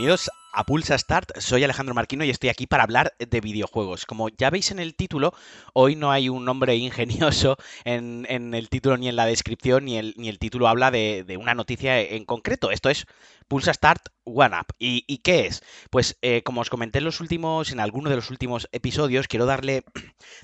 bienvenidos 0.00 0.30
a 0.54 0.64
Pulsa 0.64 0.96
Start. 0.96 1.36
Soy 1.40 1.62
Alejandro 1.62 1.94
Marquino 1.94 2.24
y 2.24 2.30
estoy 2.30 2.48
aquí 2.48 2.66
para 2.66 2.84
hablar 2.84 3.12
de 3.18 3.40
videojuegos. 3.42 4.06
Como 4.06 4.30
ya 4.30 4.48
veis 4.48 4.70
en 4.70 4.78
el 4.78 4.94
título, 4.94 5.34
hoy 5.74 5.94
no 5.94 6.10
hay 6.10 6.30
un 6.30 6.46
nombre 6.46 6.74
ingenioso 6.76 7.58
en, 7.84 8.24
el 8.26 8.70
título 8.70 8.96
ni 8.96 9.08
en 9.08 9.16
la 9.16 9.26
descripción, 9.26 9.84
ni 9.84 9.98
el, 9.98 10.38
título 10.38 10.68
habla 10.68 10.90
de, 10.90 11.22
de 11.24 11.36
una 11.36 11.54
noticia 11.54 12.00
en 12.00 12.24
concreto. 12.24 12.70
Esto 12.70 12.88
es 12.88 13.04
Pulsa 13.46 13.74
Start 13.74 14.08
One 14.24 14.56
Up. 14.58 14.74
¿Y, 14.78 15.18
qué 15.18 15.46
es? 15.46 15.62
Pues 15.90 16.16
eh, 16.22 16.42
como 16.44 16.62
os 16.62 16.70
comenté 16.70 16.98
en 16.98 17.04
los 17.04 17.20
últimos, 17.20 17.70
en 17.70 17.80
alguno 17.80 18.08
de 18.08 18.16
los 18.16 18.30
últimos 18.30 18.68
episodios, 18.72 19.28
quiero 19.28 19.44
darle 19.44 19.84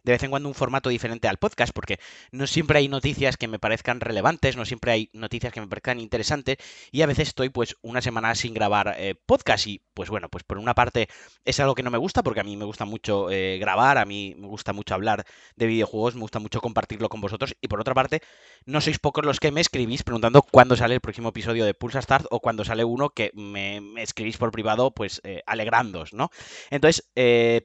de 0.03 0.13
vez 0.13 0.23
en 0.23 0.31
cuando 0.31 0.49
un 0.49 0.55
formato 0.55 0.89
diferente 0.89 1.29
al 1.29 1.39
podcast, 1.39 1.73
porque 1.73 1.99
no 2.31 2.47
siempre 2.47 2.79
hay 2.79 2.89
noticias 2.89 3.37
que 3.37 3.49
me 3.49 3.59
parezcan 3.59 4.01
relevantes, 4.01 4.57
no 4.57 4.65
siempre 4.65 4.93
hay 4.93 5.11
noticias 5.13 5.53
que 5.53 5.61
me 5.61 5.67
parezcan 5.67 6.01
interesantes, 6.01 6.57
y 6.91 7.03
a 7.03 7.07
veces 7.07 7.29
estoy 7.29 7.51
pues 7.51 7.77
una 7.83 8.03
semana 8.03 8.35
sin 8.35 8.55
grabar 8.55 8.95
eh, 8.99 9.15
podcast. 9.15 9.67
Y 9.67 9.83
pues 9.95 10.11
bueno, 10.11 10.29
pues 10.29 10.45
por 10.45 10.59
una 10.59 10.75
parte 10.75 11.09
es 11.45 11.61
algo 11.61 11.75
que 11.75 11.83
no 11.83 11.91
me 11.91 11.99
gusta, 11.99 12.23
porque 12.23 12.41
a 12.41 12.45
mí 12.45 12.57
me 12.57 12.65
gusta 12.65 12.85
mucho 12.85 13.31
eh, 13.31 13.59
grabar, 13.59 13.99
a 13.99 14.05
mí 14.05 14.35
me 14.37 14.47
gusta 14.47 14.73
mucho 14.73 14.95
hablar 14.95 15.25
de 15.57 15.67
videojuegos, 15.67 16.15
me 16.15 16.21
gusta 16.23 16.39
mucho 16.39 16.61
compartirlo 16.61 17.09
con 17.09 17.21
vosotros, 17.21 17.57
y 17.61 17.69
por 17.69 17.81
otra 17.81 17.95
parte, 17.95 18.21
no 18.65 18.81
sois 18.81 18.99
pocos 18.99 19.25
los 19.25 19.41
que 19.41 19.51
me 19.51 19.61
escribís 19.61 20.03
preguntando 20.03 20.43
cuándo 20.43 20.77
sale 20.77 20.95
el 20.95 21.01
próximo 21.01 21.31
episodio 21.31 21.65
de 21.65 21.75
Pulsa 21.75 22.03
Start 22.03 22.27
o 22.31 22.41
cuándo 22.41 22.65
sale 22.65 22.85
uno 22.85 23.11
que 23.11 23.31
me, 23.35 23.81
escribís 24.03 24.37
por 24.37 24.51
privado, 24.51 24.93
pues 24.93 25.21
eh, 25.25 25.43
alegrándos, 25.47 26.13
¿no? 26.13 26.31
Entonces 26.71 27.09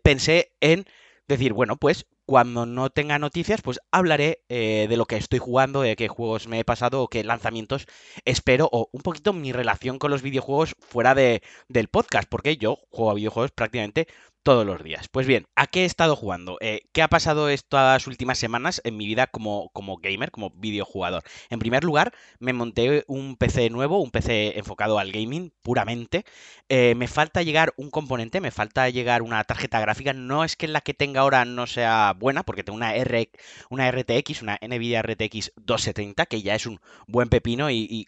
pensé 0.03 0.51
en 0.59 0.85
decir, 1.31 1.53
bueno, 1.53 1.77
pues 1.77 2.05
cuando 2.25 2.65
no 2.65 2.89
tenga 2.89 3.19
noticias, 3.19 3.61
pues 3.61 3.79
hablaré 3.91 4.43
eh, 4.49 4.87
de 4.89 4.97
lo 4.97 5.05
que 5.05 5.17
estoy 5.17 5.39
jugando, 5.39 5.81
de 5.81 5.95
qué 5.95 6.07
juegos 6.07 6.47
me 6.47 6.59
he 6.59 6.63
pasado 6.63 7.01
o 7.01 7.07
qué 7.09 7.23
lanzamientos 7.23 7.87
espero, 8.25 8.69
o 8.71 8.89
un 8.91 9.01
poquito 9.01 9.33
mi 9.33 9.51
relación 9.51 9.99
con 9.99 10.11
los 10.11 10.21
videojuegos 10.21 10.75
fuera 10.79 11.15
de, 11.15 11.41
del 11.67 11.87
podcast, 11.87 12.29
porque 12.29 12.57
yo 12.57 12.77
juego 12.89 13.11
a 13.11 13.15
videojuegos 13.15 13.51
prácticamente 13.51 14.07
todos 14.43 14.65
los 14.65 14.83
días. 14.83 15.07
Pues 15.07 15.27
bien, 15.27 15.45
¿a 15.55 15.67
qué 15.67 15.83
he 15.83 15.85
estado 15.85 16.15
jugando? 16.15 16.57
Eh, 16.61 16.81
¿Qué 16.93 17.01
ha 17.01 17.07
pasado 17.07 17.49
estas 17.49 18.07
últimas 18.07 18.39
semanas 18.39 18.81
en 18.83 18.97
mi 18.97 19.05
vida 19.05 19.27
como, 19.27 19.69
como 19.69 19.97
gamer, 19.97 20.31
como 20.31 20.49
videojugador? 20.51 21.23
En 21.49 21.59
primer 21.59 21.83
lugar, 21.83 22.13
me 22.39 22.53
monté 22.53 23.03
un 23.07 23.35
PC 23.37 23.69
nuevo, 23.69 24.01
un 24.01 24.11
PC 24.11 24.57
enfocado 24.57 24.97
al 24.97 25.11
gaming 25.11 25.53
puramente. 25.61 26.25
Eh, 26.69 26.95
me 26.95 27.07
falta 27.07 27.43
llegar 27.43 27.73
un 27.77 27.91
componente, 27.91 28.41
me 28.41 28.51
falta 28.51 28.89
llegar 28.89 29.21
una 29.21 29.43
tarjeta 29.43 29.79
gráfica. 29.79 30.13
No 30.13 30.43
es 30.43 30.55
que 30.55 30.67
la 30.67 30.81
que 30.81 30.93
tenga 30.93 31.21
ahora 31.21 31.45
no 31.45 31.67
sea 31.67 32.15
buena, 32.17 32.43
porque 32.43 32.63
tengo 32.63 32.77
una, 32.77 32.95
R, 32.95 33.29
una 33.69 33.91
RTX, 33.91 34.41
una 34.41 34.57
NVIDIA 34.61 35.01
RTX 35.03 35.53
270, 35.57 36.25
que 36.25 36.41
ya 36.41 36.55
es 36.55 36.65
un 36.65 36.79
buen 37.07 37.29
pepino 37.29 37.69
y, 37.69 38.07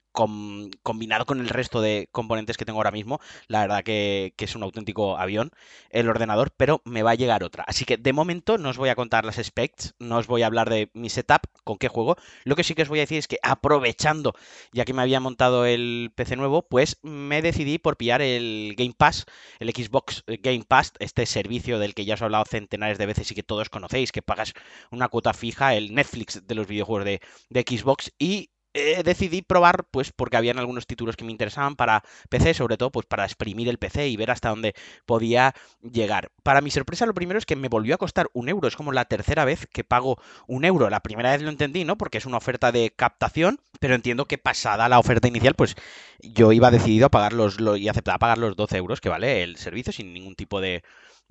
combinado 0.83 1.25
con 1.25 1.39
el 1.39 1.49
resto 1.49 1.81
de 1.81 2.07
componentes 2.11 2.55
que 2.57 2.65
tengo 2.65 2.79
ahora 2.79 2.91
mismo, 2.91 3.19
la 3.47 3.61
verdad 3.61 3.83
que, 3.83 4.33
que 4.37 4.45
es 4.45 4.55
un 4.55 4.63
auténtico 4.63 5.17
avión. 5.17 5.51
El 5.89 6.07
ordenador 6.09 6.22
pero 6.57 6.81
me 6.85 7.03
va 7.03 7.11
a 7.11 7.15
llegar 7.15 7.43
otra. 7.43 7.63
Así 7.67 7.85
que 7.85 7.97
de 7.97 8.13
momento 8.13 8.57
no 8.57 8.69
os 8.69 8.77
voy 8.77 8.89
a 8.89 8.95
contar 8.95 9.25
las 9.25 9.35
specs, 9.35 9.95
no 9.99 10.17
os 10.17 10.27
voy 10.27 10.43
a 10.43 10.47
hablar 10.47 10.69
de 10.69 10.89
mi 10.93 11.09
setup, 11.09 11.41
con 11.63 11.77
qué 11.77 11.87
juego. 11.87 12.15
Lo 12.43 12.55
que 12.55 12.63
sí 12.63 12.75
que 12.75 12.83
os 12.83 12.89
voy 12.89 12.99
a 12.99 13.03
decir 13.03 13.17
es 13.17 13.27
que 13.27 13.39
aprovechando, 13.43 14.33
ya 14.71 14.85
que 14.85 14.93
me 14.93 15.01
había 15.01 15.19
montado 15.19 15.65
el 15.65 16.11
PC 16.15 16.35
nuevo, 16.35 16.67
pues 16.67 16.97
me 17.01 17.41
decidí 17.41 17.77
por 17.77 17.97
pillar 17.97 18.21
el 18.21 18.75
Game 18.77 18.93
Pass, 18.97 19.25
el 19.59 19.69
Xbox 19.71 20.23
Game 20.27 20.65
Pass, 20.67 20.93
este 20.99 21.25
servicio 21.25 21.79
del 21.79 21.93
que 21.93 22.05
ya 22.05 22.15
os 22.15 22.21
he 22.21 22.25
hablado 22.25 22.45
centenares 22.45 22.97
de 22.97 23.05
veces 23.05 23.31
y 23.31 23.35
que 23.35 23.43
todos 23.43 23.69
conocéis, 23.69 24.11
que 24.11 24.21
pagas 24.21 24.53
una 24.91 25.09
cuota 25.09 25.33
fija, 25.33 25.75
el 25.75 25.93
Netflix 25.93 26.45
de 26.45 26.55
los 26.55 26.67
videojuegos 26.67 27.05
de, 27.05 27.21
de 27.49 27.61
Xbox 27.61 28.11
y 28.17 28.49
eh, 28.73 29.03
decidí 29.03 29.41
probar, 29.41 29.85
pues 29.91 30.11
porque 30.11 30.37
habían 30.37 30.59
algunos 30.59 30.87
títulos 30.87 31.15
que 31.15 31.23
me 31.23 31.31
interesaban 31.31 31.75
para 31.75 32.03
PC, 32.29 32.53
sobre 32.53 32.77
todo 32.77 32.91
pues 32.91 33.05
para 33.05 33.25
exprimir 33.25 33.69
el 33.69 33.77
PC 33.77 34.07
y 34.07 34.17
ver 34.17 34.31
hasta 34.31 34.49
dónde 34.49 34.73
podía 35.05 35.53
llegar. 35.81 36.31
Para 36.43 36.61
mi 36.61 36.71
sorpresa, 36.71 37.05
lo 37.05 37.13
primero 37.13 37.37
es 37.37 37.45
que 37.45 37.55
me 37.55 37.69
volvió 37.69 37.95
a 37.95 37.97
costar 37.97 38.29
un 38.33 38.49
euro. 38.49 38.67
Es 38.67 38.75
como 38.75 38.91
la 38.91 39.05
tercera 39.05 39.45
vez 39.45 39.67
que 39.71 39.83
pago 39.83 40.17
un 40.47 40.65
euro. 40.65 40.89
La 40.89 41.01
primera 41.01 41.31
vez 41.31 41.41
lo 41.41 41.49
entendí, 41.49 41.85
¿no? 41.85 41.97
Porque 41.97 42.17
es 42.17 42.25
una 42.25 42.37
oferta 42.37 42.71
de 42.71 42.91
captación, 42.95 43.59
pero 43.79 43.95
entiendo 43.95 44.25
que 44.25 44.37
pasada 44.37 44.89
la 44.89 44.99
oferta 44.99 45.27
inicial, 45.27 45.53
pues 45.55 45.75
yo 46.19 46.51
iba 46.51 46.71
decidido 46.71 47.07
a 47.07 47.09
pagar 47.09 47.33
los, 47.33 47.57
y 47.77 47.89
aceptar 47.89 48.19
pagar 48.19 48.37
los 48.37 48.55
12 48.55 48.77
euros 48.77 49.01
que 49.01 49.09
vale 49.09 49.43
el 49.43 49.57
servicio 49.57 49.93
sin 49.93 50.13
ningún 50.13 50.35
tipo 50.35 50.61
de 50.61 50.83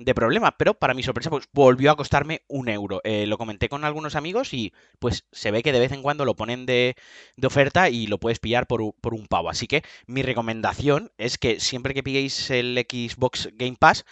de 0.04 0.14
problema, 0.14 0.56
pero 0.56 0.74
para 0.74 0.94
mi 0.94 1.02
sorpresa, 1.02 1.30
pues 1.30 1.48
volvió 1.52 1.90
a 1.90 1.96
costarme 1.96 2.42
un 2.48 2.68
euro. 2.68 3.00
Eh, 3.04 3.26
lo 3.26 3.38
comenté 3.38 3.68
con 3.68 3.84
algunos 3.84 4.16
amigos 4.16 4.54
y 4.54 4.72
pues 4.98 5.26
se 5.32 5.50
ve 5.50 5.62
que 5.62 5.72
de 5.72 5.80
vez 5.80 5.92
en 5.92 6.02
cuando 6.02 6.24
lo 6.24 6.36
ponen 6.36 6.66
de, 6.66 6.96
oferta 7.44 7.90
y 7.90 8.06
lo 8.06 8.18
puedes 8.18 8.38
pillar 8.38 8.66
por, 8.66 8.94
por, 9.00 9.14
un 9.14 9.26
pavo. 9.26 9.50
Así 9.50 9.66
que 9.66 9.82
mi 10.06 10.22
recomendación 10.22 11.12
es 11.18 11.38
que 11.38 11.60
siempre 11.60 11.94
que 11.94 12.02
pilléis 12.02 12.50
el 12.50 12.86
Xbox 12.88 13.50
Game 13.54 13.76
Pass, 13.78 14.04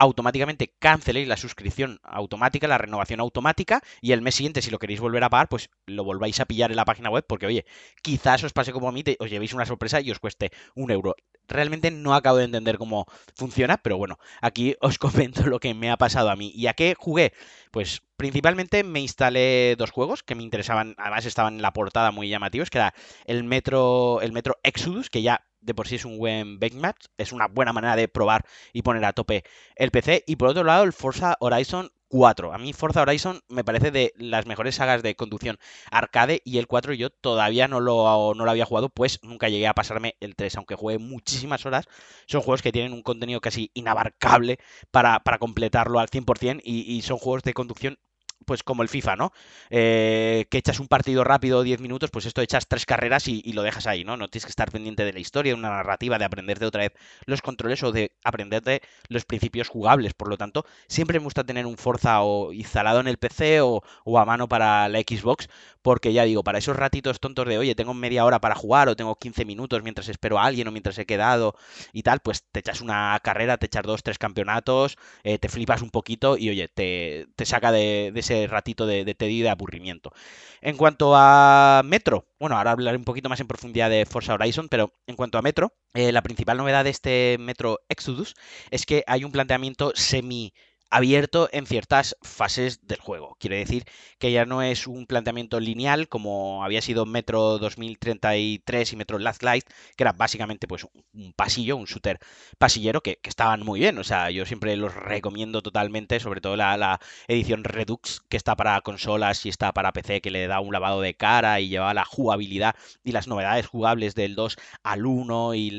automáticamente 0.00 0.74
canceléis 0.78 1.28
la 1.28 1.36
suscripción 1.36 2.00
automática, 2.02 2.66
la 2.66 2.78
renovación 2.78 3.20
automática, 3.20 3.82
y 4.00 4.12
el 4.12 4.22
mes 4.22 4.34
siguiente, 4.34 4.62
si 4.62 4.70
lo 4.70 4.78
queréis 4.78 4.98
volver 4.98 5.22
a 5.22 5.28
pagar, 5.28 5.48
pues 5.48 5.68
lo 5.86 6.04
volváis 6.04 6.40
a 6.40 6.46
pillar 6.46 6.70
en 6.70 6.76
la 6.76 6.86
página 6.86 7.10
web, 7.10 7.24
porque 7.28 7.46
oye, 7.46 7.66
quizás 8.02 8.42
os 8.42 8.54
pase 8.54 8.72
como 8.72 8.88
a 8.88 8.92
mí, 8.92 9.04
os 9.18 9.30
llevéis 9.30 9.52
una 9.52 9.66
sorpresa 9.66 10.00
y 10.00 10.10
os 10.10 10.18
cueste 10.18 10.52
un 10.74 10.90
euro. 10.90 11.14
Realmente 11.50 11.90
no 11.90 12.14
acabo 12.14 12.38
de 12.38 12.44
entender 12.44 12.78
cómo 12.78 13.06
funciona, 13.34 13.76
pero 13.76 13.98
bueno, 13.98 14.18
aquí 14.40 14.76
os 14.80 14.98
comento 14.98 15.46
lo 15.46 15.60
que 15.60 15.74
me 15.74 15.90
ha 15.90 15.96
pasado 15.96 16.30
a 16.30 16.36
mí. 16.36 16.52
¿Y 16.54 16.66
a 16.66 16.74
qué 16.74 16.94
jugué? 16.98 17.32
Pues 17.70 18.02
principalmente 18.16 18.84
me 18.84 19.00
instalé 19.00 19.76
dos 19.76 19.90
juegos 19.90 20.22
que 20.22 20.34
me 20.34 20.42
interesaban, 20.42 20.94
además 20.98 21.26
estaban 21.26 21.56
en 21.56 21.62
la 21.62 21.72
portada 21.72 22.10
muy 22.10 22.28
llamativos, 22.28 22.70
que 22.70 22.78
era 22.78 22.94
el 23.26 23.44
Metro, 23.44 24.20
el 24.22 24.32
Metro 24.32 24.56
Exodus, 24.62 25.10
que 25.10 25.22
ya 25.22 25.44
de 25.60 25.74
por 25.74 25.88
sí 25.88 25.96
es 25.96 26.04
un 26.04 26.18
buen 26.18 26.58
benchmark, 26.58 26.98
es 27.18 27.32
una 27.32 27.46
buena 27.46 27.72
manera 27.72 27.96
de 27.96 28.08
probar 28.08 28.46
y 28.72 28.82
poner 28.82 29.04
a 29.04 29.12
tope 29.12 29.44
el 29.76 29.90
PC. 29.90 30.24
Y 30.26 30.36
por 30.36 30.48
otro 30.48 30.64
lado, 30.64 30.84
el 30.84 30.92
Forza 30.92 31.36
Horizon 31.40 31.90
4. 32.10 32.52
A 32.52 32.58
mí 32.58 32.72
Forza 32.74 33.02
Horizon 33.02 33.40
me 33.48 33.64
parece 33.64 33.90
de 33.90 34.12
las 34.16 34.46
mejores 34.46 34.74
sagas 34.74 35.02
de 35.02 35.14
conducción 35.14 35.58
arcade 35.90 36.42
y 36.44 36.58
el 36.58 36.66
4 36.66 36.92
yo 36.92 37.08
todavía 37.10 37.68
no 37.68 37.80
lo, 37.80 38.34
no 38.34 38.44
lo 38.44 38.50
había 38.50 38.66
jugado, 38.66 38.90
pues 38.90 39.20
nunca 39.22 39.48
llegué 39.48 39.66
a 39.68 39.74
pasarme 39.74 40.16
el 40.20 40.34
3, 40.36 40.56
aunque 40.56 40.74
juegue 40.74 40.98
muchísimas 40.98 41.64
horas. 41.66 41.86
Son 42.26 42.42
juegos 42.42 42.62
que 42.62 42.72
tienen 42.72 42.92
un 42.92 43.02
contenido 43.02 43.40
casi 43.40 43.70
inabarcable 43.74 44.58
para, 44.90 45.20
para 45.20 45.38
completarlo 45.38 46.00
al 46.00 46.08
100% 46.10 46.60
y, 46.64 46.80
y 46.92 47.02
son 47.02 47.18
juegos 47.18 47.42
de 47.44 47.54
conducción 47.54 47.98
pues 48.44 48.62
como 48.62 48.82
el 48.82 48.88
FIFA, 48.88 49.16
¿no? 49.16 49.32
Eh, 49.70 50.46
que 50.50 50.58
echas 50.58 50.80
un 50.80 50.88
partido 50.88 51.24
rápido 51.24 51.62
10 51.62 51.80
minutos, 51.80 52.10
pues 52.10 52.26
esto 52.26 52.40
echas 52.42 52.66
tres 52.66 52.86
carreras 52.86 53.28
y, 53.28 53.52
lo 53.52 53.62
dejas 53.62 53.86
ahí, 53.86 54.04
¿no? 54.04 54.16
No 54.16 54.28
tienes 54.28 54.46
que 54.46 54.50
estar 54.50 54.70
pendiente 54.70 55.04
de 55.04 55.12
la 55.12 55.20
historia, 55.20 55.52
de 55.52 55.58
una 55.58 55.70
narrativa, 55.70 56.18
de 56.18 56.24
aprenderte 56.24 56.66
otra 56.66 56.82
vez 56.82 56.92
los 57.26 57.42
controles 57.42 57.82
o 57.82 57.92
de 57.92 58.12
aprenderte 58.24 58.82
los 59.08 59.24
principios 59.24 59.68
jugables. 59.68 60.14
Por 60.14 60.28
lo 60.28 60.36
tanto, 60.36 60.64
siempre 60.88 61.18
me 61.18 61.24
gusta 61.24 61.44
tener 61.44 61.66
un 61.66 61.76
Forza 61.76 62.22
o 62.22 62.52
instalado 62.52 63.00
en 63.00 63.08
el 63.08 63.18
PC 63.18 63.60
o, 63.60 63.82
a 64.18 64.24
mano 64.24 64.48
para 64.48 64.88
la 64.88 65.00
Xbox, 65.00 65.48
porque 65.82 66.12
ya 66.12 66.24
digo, 66.24 66.42
para 66.44 66.58
esos 66.58 66.76
ratitos 66.76 67.20
tontos 67.20 67.46
de, 67.48 67.58
oye, 67.58 67.74
tengo 67.74 67.94
media 67.94 68.24
hora 68.24 68.40
para 68.40 68.54
jugar 68.54 68.88
o 68.88 68.96
tengo 68.96 69.16
15 69.16 69.44
minutos 69.44 69.82
mientras 69.82 70.08
espero 70.08 70.38
a 70.38 70.44
alguien 70.44 70.68
o 70.68 70.72
mientras 70.72 70.98
he 70.98 71.06
quedado 71.06 71.54
y 71.92 72.02
tal, 72.02 72.20
pues 72.20 72.44
te 72.50 72.60
echas 72.60 72.80
una 72.80 73.18
carrera, 73.22 73.58
te 73.58 73.66
echas 73.66 73.82
dos, 73.82 74.02
tres 74.02 74.18
campeonatos, 74.18 74.96
eh, 75.24 75.38
te 75.38 75.48
flipas 75.48 75.82
un 75.82 75.90
poquito 75.90 76.36
y, 76.36 76.50
oye, 76.50 76.68
te, 76.68 77.26
saca 77.44 77.72
de, 77.72 78.12
ratito 78.48 78.86
de, 78.86 79.04
de 79.04 79.30
y 79.30 79.42
de 79.42 79.48
aburrimiento. 79.48 80.12
En 80.60 80.76
cuanto 80.76 81.12
a 81.14 81.82
Metro, 81.84 82.26
bueno, 82.38 82.56
ahora 82.56 82.72
hablaré 82.72 82.96
un 82.96 83.04
poquito 83.04 83.28
más 83.28 83.40
en 83.40 83.46
profundidad 83.46 83.90
de 83.90 84.06
Forza 84.06 84.34
Horizon, 84.34 84.68
pero 84.68 84.92
en 85.06 85.16
cuanto 85.16 85.38
a 85.38 85.42
Metro, 85.42 85.72
eh, 85.94 86.12
la 86.12 86.22
principal 86.22 86.56
novedad 86.56 86.84
de 86.84 86.90
este 86.90 87.36
Metro 87.38 87.80
Exodus 87.88 88.34
es 88.70 88.86
que 88.86 89.04
hay 89.06 89.24
un 89.24 89.32
planteamiento 89.32 89.92
semi 89.94 90.52
abierto 90.90 91.48
en 91.52 91.66
ciertas 91.66 92.16
fases 92.20 92.86
del 92.86 93.00
juego. 93.00 93.36
Quiere 93.38 93.58
decir 93.58 93.84
que 94.18 94.32
ya 94.32 94.44
no 94.44 94.62
es 94.62 94.86
un 94.86 95.06
planteamiento 95.06 95.60
lineal 95.60 96.08
como 96.08 96.64
había 96.64 96.82
sido 96.82 97.06
Metro 97.06 97.58
2033 97.58 98.92
y 98.92 98.96
Metro 98.96 99.18
Last 99.18 99.42
Light, 99.42 99.64
que 99.96 100.02
era 100.02 100.12
básicamente 100.12 100.66
pues 100.66 100.86
un 101.12 101.32
pasillo, 101.32 101.76
un 101.76 101.86
shooter 101.86 102.18
pasillero 102.58 103.02
que, 103.02 103.18
estaban 103.22 103.64
muy 103.64 103.78
bien. 103.80 103.96
O 103.98 104.04
sea, 104.04 104.30
yo 104.30 104.44
siempre 104.44 104.76
los 104.76 104.94
recomiendo 104.94 105.62
totalmente, 105.62 106.18
sobre 106.18 106.40
todo 106.40 106.56
la, 106.56 107.00
edición 107.28 107.62
Redux 107.62 108.22
que 108.28 108.36
está 108.36 108.56
para 108.56 108.80
consolas 108.80 109.46
y 109.46 109.48
está 109.48 109.72
para 109.72 109.92
PC, 109.92 110.20
que 110.20 110.30
le 110.30 110.48
da 110.48 110.60
un 110.60 110.72
lavado 110.72 111.00
de 111.00 111.14
cara 111.14 111.60
y 111.60 111.68
lleva 111.68 111.94
la 111.94 112.04
jugabilidad 112.04 112.74
y 113.04 113.12
las 113.12 113.28
novedades 113.28 113.66
jugables 113.66 114.14
del 114.16 114.34
2 114.34 114.56
al 114.82 115.06
1 115.06 115.54
y 115.54 115.70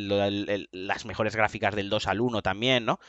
las 0.71 1.05
mejores 1.05 1.35
gráficas 1.35 1.75
del 1.75 1.89
2 1.89 2.07
al 2.07 2.21
1 2.21 2.41
también, 2.41 2.85
¿no? 2.85 2.99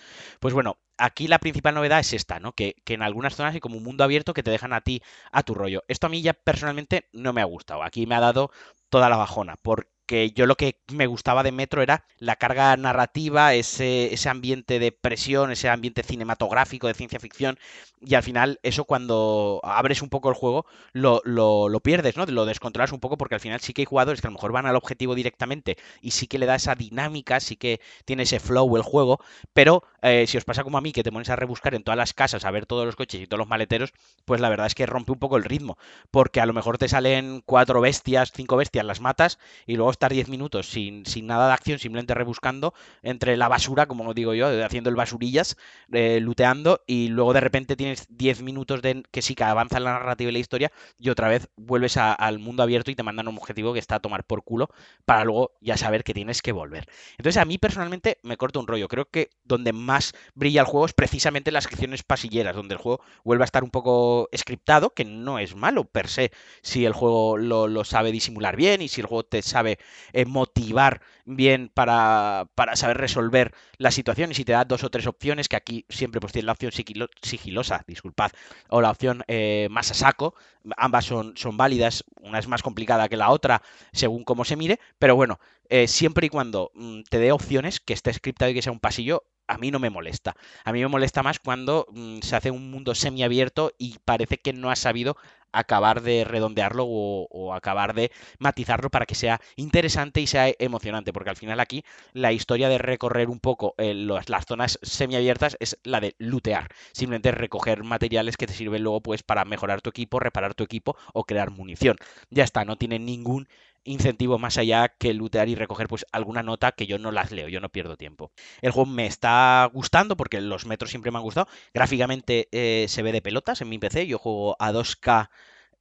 Pues 0.41 0.55
bueno, 0.55 0.79
aquí 0.99 1.29
la 1.29 1.38
principal 1.38 1.75
novedad 1.75 1.92
es 2.00 2.12
esta, 2.12 2.41
¿no? 2.41 2.53
Que, 2.53 2.77
en 2.87 3.03
algunas 3.03 3.35
zonas 3.35 3.55
hay 3.55 3.61
como 3.61 3.77
un 3.77 3.85
mundo 3.85 4.05
abierto 4.05 4.35
que 4.35 4.43
te 4.43 4.50
dejan 4.50 4.73
a 4.73 4.83
ti 4.83 5.03
a 5.33 5.43
tu 5.43 5.55
rollo. 5.55 5.83
Esto 5.89 6.06
a 6.06 6.11
mí 6.11 6.23
ya 6.23 6.35
personalmente 6.35 7.09
no 7.12 7.33
me 7.33 7.41
ha 7.41 7.44
gustado. 7.44 7.83
Aquí 7.83 8.06
me 8.06 8.15
ha 8.15 8.21
dado 8.21 8.50
toda 8.91 9.09
la 9.09 9.17
bajona. 9.17 9.56
¿Por 9.56 9.89
que 10.06 10.32
yo 10.32 10.46
lo 10.46 10.56
que 10.56 10.81
me 10.93 11.06
gustaba 11.06 11.43
de 11.43 11.52
Metro 11.52 11.82
era 11.82 12.04
la 12.19 12.37
carga 12.37 12.76
narrativa, 12.76 13.54
ese, 13.54 14.12
ese 14.12 14.28
ambiente 14.28 14.78
de 14.78 14.93
presión, 14.93 15.50
ese 15.50 15.69
ambiente 15.69 16.02
cinematográfico 16.02 16.87
de 16.87 16.94
ciencia 16.94 17.20
ficción, 17.20 17.58
y 18.00 18.14
al 18.14 18.22
final 18.22 18.58
eso 18.62 18.84
cuando 18.84 19.60
abres 19.62 20.02
un 20.02 20.08
poco 20.08 20.28
el 20.28 20.34
juego 20.34 20.66
lo, 20.93 21.22
lo, 21.25 21.81
pierdes, 21.81 22.16
¿no? 22.16 22.26
Lo 22.26 22.44
descontrolas 22.46 22.93
un 22.93 23.00
poco 23.00 23.16
porque 23.16 23.37
al 23.37 23.40
final 23.40 23.60
sí 23.60 23.72
que 23.72 23.82
hay 23.82 23.87
jugadores 23.87 24.20
que 24.20 24.26
a 24.26 24.31
lo 24.31 24.34
mejor 24.34 24.52
van 24.52 24.66
al 24.66 24.76
objetivo 24.76 25.14
directamente 25.14 25.76
y 26.00 26.12
sí 26.12 26.26
que 26.26 26.38
le 26.38 26.46
da 26.46 26.56
esa 26.56 26.75
dinámica, 26.75 27.40
sí 27.40 27.56
que 27.56 27.81
tiene 28.04 28.25
ese 28.25 28.40
flow 28.40 28.76
el 28.76 28.82
juego, 28.82 29.20
pero 29.52 29.84
eh, 30.02 30.26
si 30.26 30.37
os 30.37 30.44
pasa 30.44 30.64
como 30.64 30.78
a 30.78 30.81
mí 30.81 30.93
que 30.93 31.02
te 31.02 31.12
pones 31.12 31.31
a 31.31 31.37
rebuscar 31.37 31.75
en 31.75 31.84
todas 31.84 31.96
las 31.96 32.12
casas 32.12 32.44
a 32.44 32.50
ver 32.50 32.66
todos 32.66 32.87
los 32.87 32.96
coches 32.96 33.20
y 33.20 33.26
todos 33.26 33.38
los 33.38 33.49
maleteros, 33.49 33.93
pues 34.25 34.40
la 34.40 34.49
verdad 34.49 34.66
es 34.66 34.75
que 34.75 34.87
rompe 34.87 35.12
un 35.12 35.19
poco 35.19 35.37
el 35.37 35.44
ritmo, 35.44 35.78
porque 36.10 36.40
a 36.40 36.46
lo 36.46 36.52
mejor 36.52 36.78
te 36.78 36.88
salen 36.88 37.43
cuatro 37.46 37.81
bestias, 37.81 38.32
cinco 38.34 38.56
bestias, 38.56 38.84
las 38.84 39.00
matas 39.00 39.38
y 39.66 39.76
luego 39.76 39.92
estar 39.93 40.12
diez 40.12 40.29
minutos 40.29 40.69
sin, 40.69 41.06
sin 41.06 41.27
nada 41.27 41.47
de 41.47 41.55
acción, 41.55 41.79
simplemente 41.79 42.15
rebuscando 42.15 42.75
entre 43.03 43.37
la 43.37 43.49
basura, 43.49 43.87
como 43.87 44.12
digo 44.15 44.35
yo, 44.35 44.65
haciendo 44.65 44.91
el 44.91 44.97
basurillas, 44.97 45.56
eh, 45.93 46.21
luteando 46.21 46.83
y 46.87 47.09
luego 47.09 47.33
de 47.33 47.41
repente 47.41 47.77
tienes 47.77 48.06
10 48.09 48.43
minutos 48.43 48.83
de 48.83 49.03
que 49.11 49.23
sí 49.23 49.35
que 49.35 49.44
avanza 49.44 49.81
la 49.81 49.93
narrativa 49.93 50.31
y 50.31 50.33
la 50.33 50.39
historia 50.39 50.73
y 50.99 51.11
otra 51.11 51.29
vez 51.29 51.49
vuelves 51.56 51.97
al 51.97 52.39
mundo 52.39 52.62
abierto 52.62 52.91
y 52.91 52.94
te 52.94 53.03
mandan 53.03 53.29
un 53.29 53.37
objetivo 53.37 53.73
que 53.73 53.79
está 53.79 53.97
a 53.97 54.00
tomar 54.00 54.25
por 54.25 54.44
culo 54.44 54.69
para 55.05 55.25
luego 55.25 55.53
ya 55.61 55.77
saber 55.77 56.05
que 56.05 56.15
tienes 56.15 56.43
que 56.43 56.53
volver. 56.53 56.87
Entonces 57.19 57.41
a 57.41 57.45
mí 57.45 57.59
personalmente 57.59 58.19
me 58.23 58.37
corto 58.37 58.61
un 58.61 58.67
rollo. 58.67 58.88
Creo 58.88 59.06
que 59.11 59.31
donde 59.45 59.73
más 59.73 60.12
brilla 60.35 60.62
el 60.62 60.67
juego 60.67 60.87
es 60.87 60.93
precisamente 60.93 61.50
en 61.50 61.55
las 61.55 61.65
secciones 61.65 62.03
pasilleras, 62.03 62.56
donde 62.56 62.75
el 62.75 62.81
juego 62.81 63.03
vuelve 63.25 63.45
a 63.45 63.47
estar 63.47 63.65
un 63.65 63.71
poco 63.71 64.29
scriptado, 64.37 64.91
que 64.91 65.05
no 65.05 65.38
es 65.38 65.55
malo 65.55 65.85
per 65.85 66.09
se 66.09 66.33
si 66.62 66.85
el 66.85 66.93
juego 66.93 67.37
lo, 67.37 67.85
sabe 67.85 68.12
disimular 68.12 68.56
bien 68.56 68.83
y 68.83 68.88
si 68.88 69.00
el 69.00 69.06
juego 69.06 69.25
te 69.25 69.43
sabe 69.43 69.79
motivar 70.26 71.00
bien 71.25 71.70
para, 71.73 72.49
para 72.55 72.76
saber 72.76 72.99
resolver 72.99 73.55
la 73.79 73.90
situación 73.90 74.31
y 74.31 74.34
si 74.34 74.44
te 74.44 74.52
da 74.52 74.64
dos 74.64 74.84
o 74.84 74.90
tres 74.90 75.06
opciones, 75.06 75.49
que 75.49 75.56
aquí 75.56 75.87
siempre 75.88 76.20
pues 76.20 76.32
tiene 76.32 76.46
la 76.46 76.52
opción 76.52 76.73
sigilosa, 76.73 77.84
disculpad, 77.87 78.32
o 78.69 78.81
la 78.81 78.90
opción 78.90 79.23
eh, 79.29 79.69
más 79.70 79.90
a 79.90 79.94
saco, 79.94 80.34
ambas 80.76 81.05
son, 81.05 81.37
son 81.37 81.56
válidas, 81.56 82.05
una 82.20 82.38
es 82.38 82.49
más 82.49 82.62
complicada 82.62 83.08
que 83.08 83.17
la 83.17 83.31
otra 83.31 83.62
según 83.93 84.25
cómo 84.25 84.44
se 84.44 84.56
mire, 84.56 84.79
pero 84.99 85.17
bueno, 85.17 85.38
eh, 85.69 85.88
siempre 85.88 86.26
y 86.26 86.31
cuando 86.31 86.70
mm, 86.75 87.02
te 87.08 87.19
dé 87.19 87.32
opciones, 87.32 87.81
que 87.81 87.94
esté 87.94 88.12
scriptado 88.12 88.50
y 88.50 88.55
que 88.55 88.62
sea 88.62 88.73
un 88.73 88.81
pasillo, 88.81 89.25
a 89.52 89.58
mí 89.58 89.70
no 89.70 89.78
me 89.78 89.90
molesta. 89.90 90.34
A 90.64 90.72
mí 90.72 90.81
me 90.81 90.88
molesta 90.88 91.22
más 91.22 91.38
cuando 91.38 91.87
mm, 91.93 92.20
se 92.20 92.37
hace 92.37 92.50
un 92.50 92.70
mundo 92.70 92.94
semiabierto 92.94 93.72
y 93.78 93.99
parece 94.04 94.38
que 94.38 94.52
no 94.52 94.70
ha 94.70 94.76
sabido 94.76 95.16
acabar 95.52 96.00
de 96.00 96.25
redondearlo 96.25 96.87
o, 96.87 97.52
acabar 97.52 97.94
de 97.94 98.10
matizarlo 98.38 98.88
para 98.88 99.04
que 99.04 99.14
sea 99.14 99.40
interesante 99.56 100.22
y 100.22 100.26
sea 100.26 100.50
emocionante, 100.58 101.12
porque 101.12 101.28
al 101.28 101.37
final 101.37 101.60
aquí 101.60 101.84
la 102.14 102.32
historia 102.32 102.70
de 102.70 102.78
recorrer 102.78 103.28
un 103.28 103.38
poco 103.38 103.75
eh, 103.76 103.93
las 103.93 104.46
zonas 104.46 104.78
semiabiertas 104.81 105.58
es 105.60 105.78
la 105.84 106.00
de 106.00 106.14
lootear, 106.19 106.69
simplemente 106.93 107.31
recoger 107.32 107.84
materiales 107.84 108.38
que 108.38 108.46
te 108.46 108.54
sirven 108.54 108.82
luego 108.82 109.02
pues 109.02 109.22
para 109.22 109.44
mejorar 109.44 109.82
tu 109.82 109.90
equipo, 109.90 110.19
reparar 110.19 110.54
tu 110.54 110.64
equipo 110.64 110.96
o 111.12 111.25
crear 111.25 111.50
munición. 111.50 111.96
Ya 112.31 112.44
está, 112.44 112.64
no 112.64 112.76
tiene 112.76 112.99
ningún 112.99 113.46
incentivo 113.84 114.38
más 114.38 114.58
allá 114.58 114.88
que 114.88 115.14
lootear 115.14 115.49
y 115.49 115.55
recoger 115.55 115.88
pues 115.88 116.06
alguna 116.12 116.43
nota 116.43 116.73
que 116.73 116.87
yo 116.87 116.99
no 116.99 117.12
las 117.12 117.32
leo, 117.32 117.49
yo 117.49 117.61
no 117.61 117.69
pierdo 117.69 117.96
tiempo. 117.96 118.32
El 118.61 118.73
juego 118.73 118.90
me 118.90 119.06
está 119.06 119.69
gustando 119.73 120.17
porque 120.17 120.40
los 120.40 120.67
metros 120.67 120.90
siempre 120.90 121.11
me 121.11 121.19
han 121.19 121.25
gustado. 121.25 121.49
Gráficamente 121.75 122.49
eh, 122.52 122.87
se 122.88 123.02
ve 123.02 123.12
de 123.12 123.23
pelotas 123.23 123.61
en 123.61 123.69
mi 123.69 123.79
PC, 123.79 124.06
yo 124.06 124.19
juego 124.19 124.56
a 124.58 124.73
2K 124.73 125.31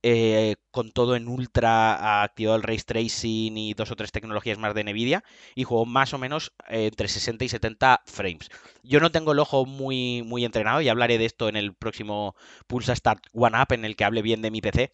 eh, 0.04 0.56
con 0.72 0.92
todo 0.92 1.16
en 1.16 1.28
ultra, 1.28 2.24
activado 2.24 2.58
el 2.58 2.64
ray 2.64 2.80
tracing 2.80 3.56
y 3.56 3.74
dos 3.76 3.92
o 3.92 3.96
tres 3.96 4.12
tecnologías 4.12 4.58
más 4.58 4.74
de 4.74 4.84
Nvidia 4.84 5.24
y 5.54 5.64
juego 5.64 5.86
más 5.86 6.14
o 6.16 6.18
menos 6.18 6.54
eh, 6.70 6.88
entre 6.88 7.08
60 7.08 7.46
y 7.46 7.50
70 7.50 8.02
frames. 8.06 8.50
Yo 8.82 9.00
no 9.00 9.12
tengo 9.12 9.34
el 9.34 9.40
ojo 9.40 9.66
muy, 9.68 10.24
muy 10.24 10.44
entrenado 10.44 10.82
y 10.82 10.90
hablaré 10.90 11.20
de 11.20 11.26
esto 11.26 11.50
en 11.50 11.56
el 11.56 11.76
próximo 11.76 12.36
Pulsa 12.66 12.96
Start 12.96 13.28
One 13.34 13.62
Up 13.62 13.74
en 13.74 13.86
el 13.86 13.96
que 13.96 14.04
hable 14.04 14.24
bien 14.24 14.42
de 14.42 14.50
mi 14.50 14.62
PC. 14.62 14.92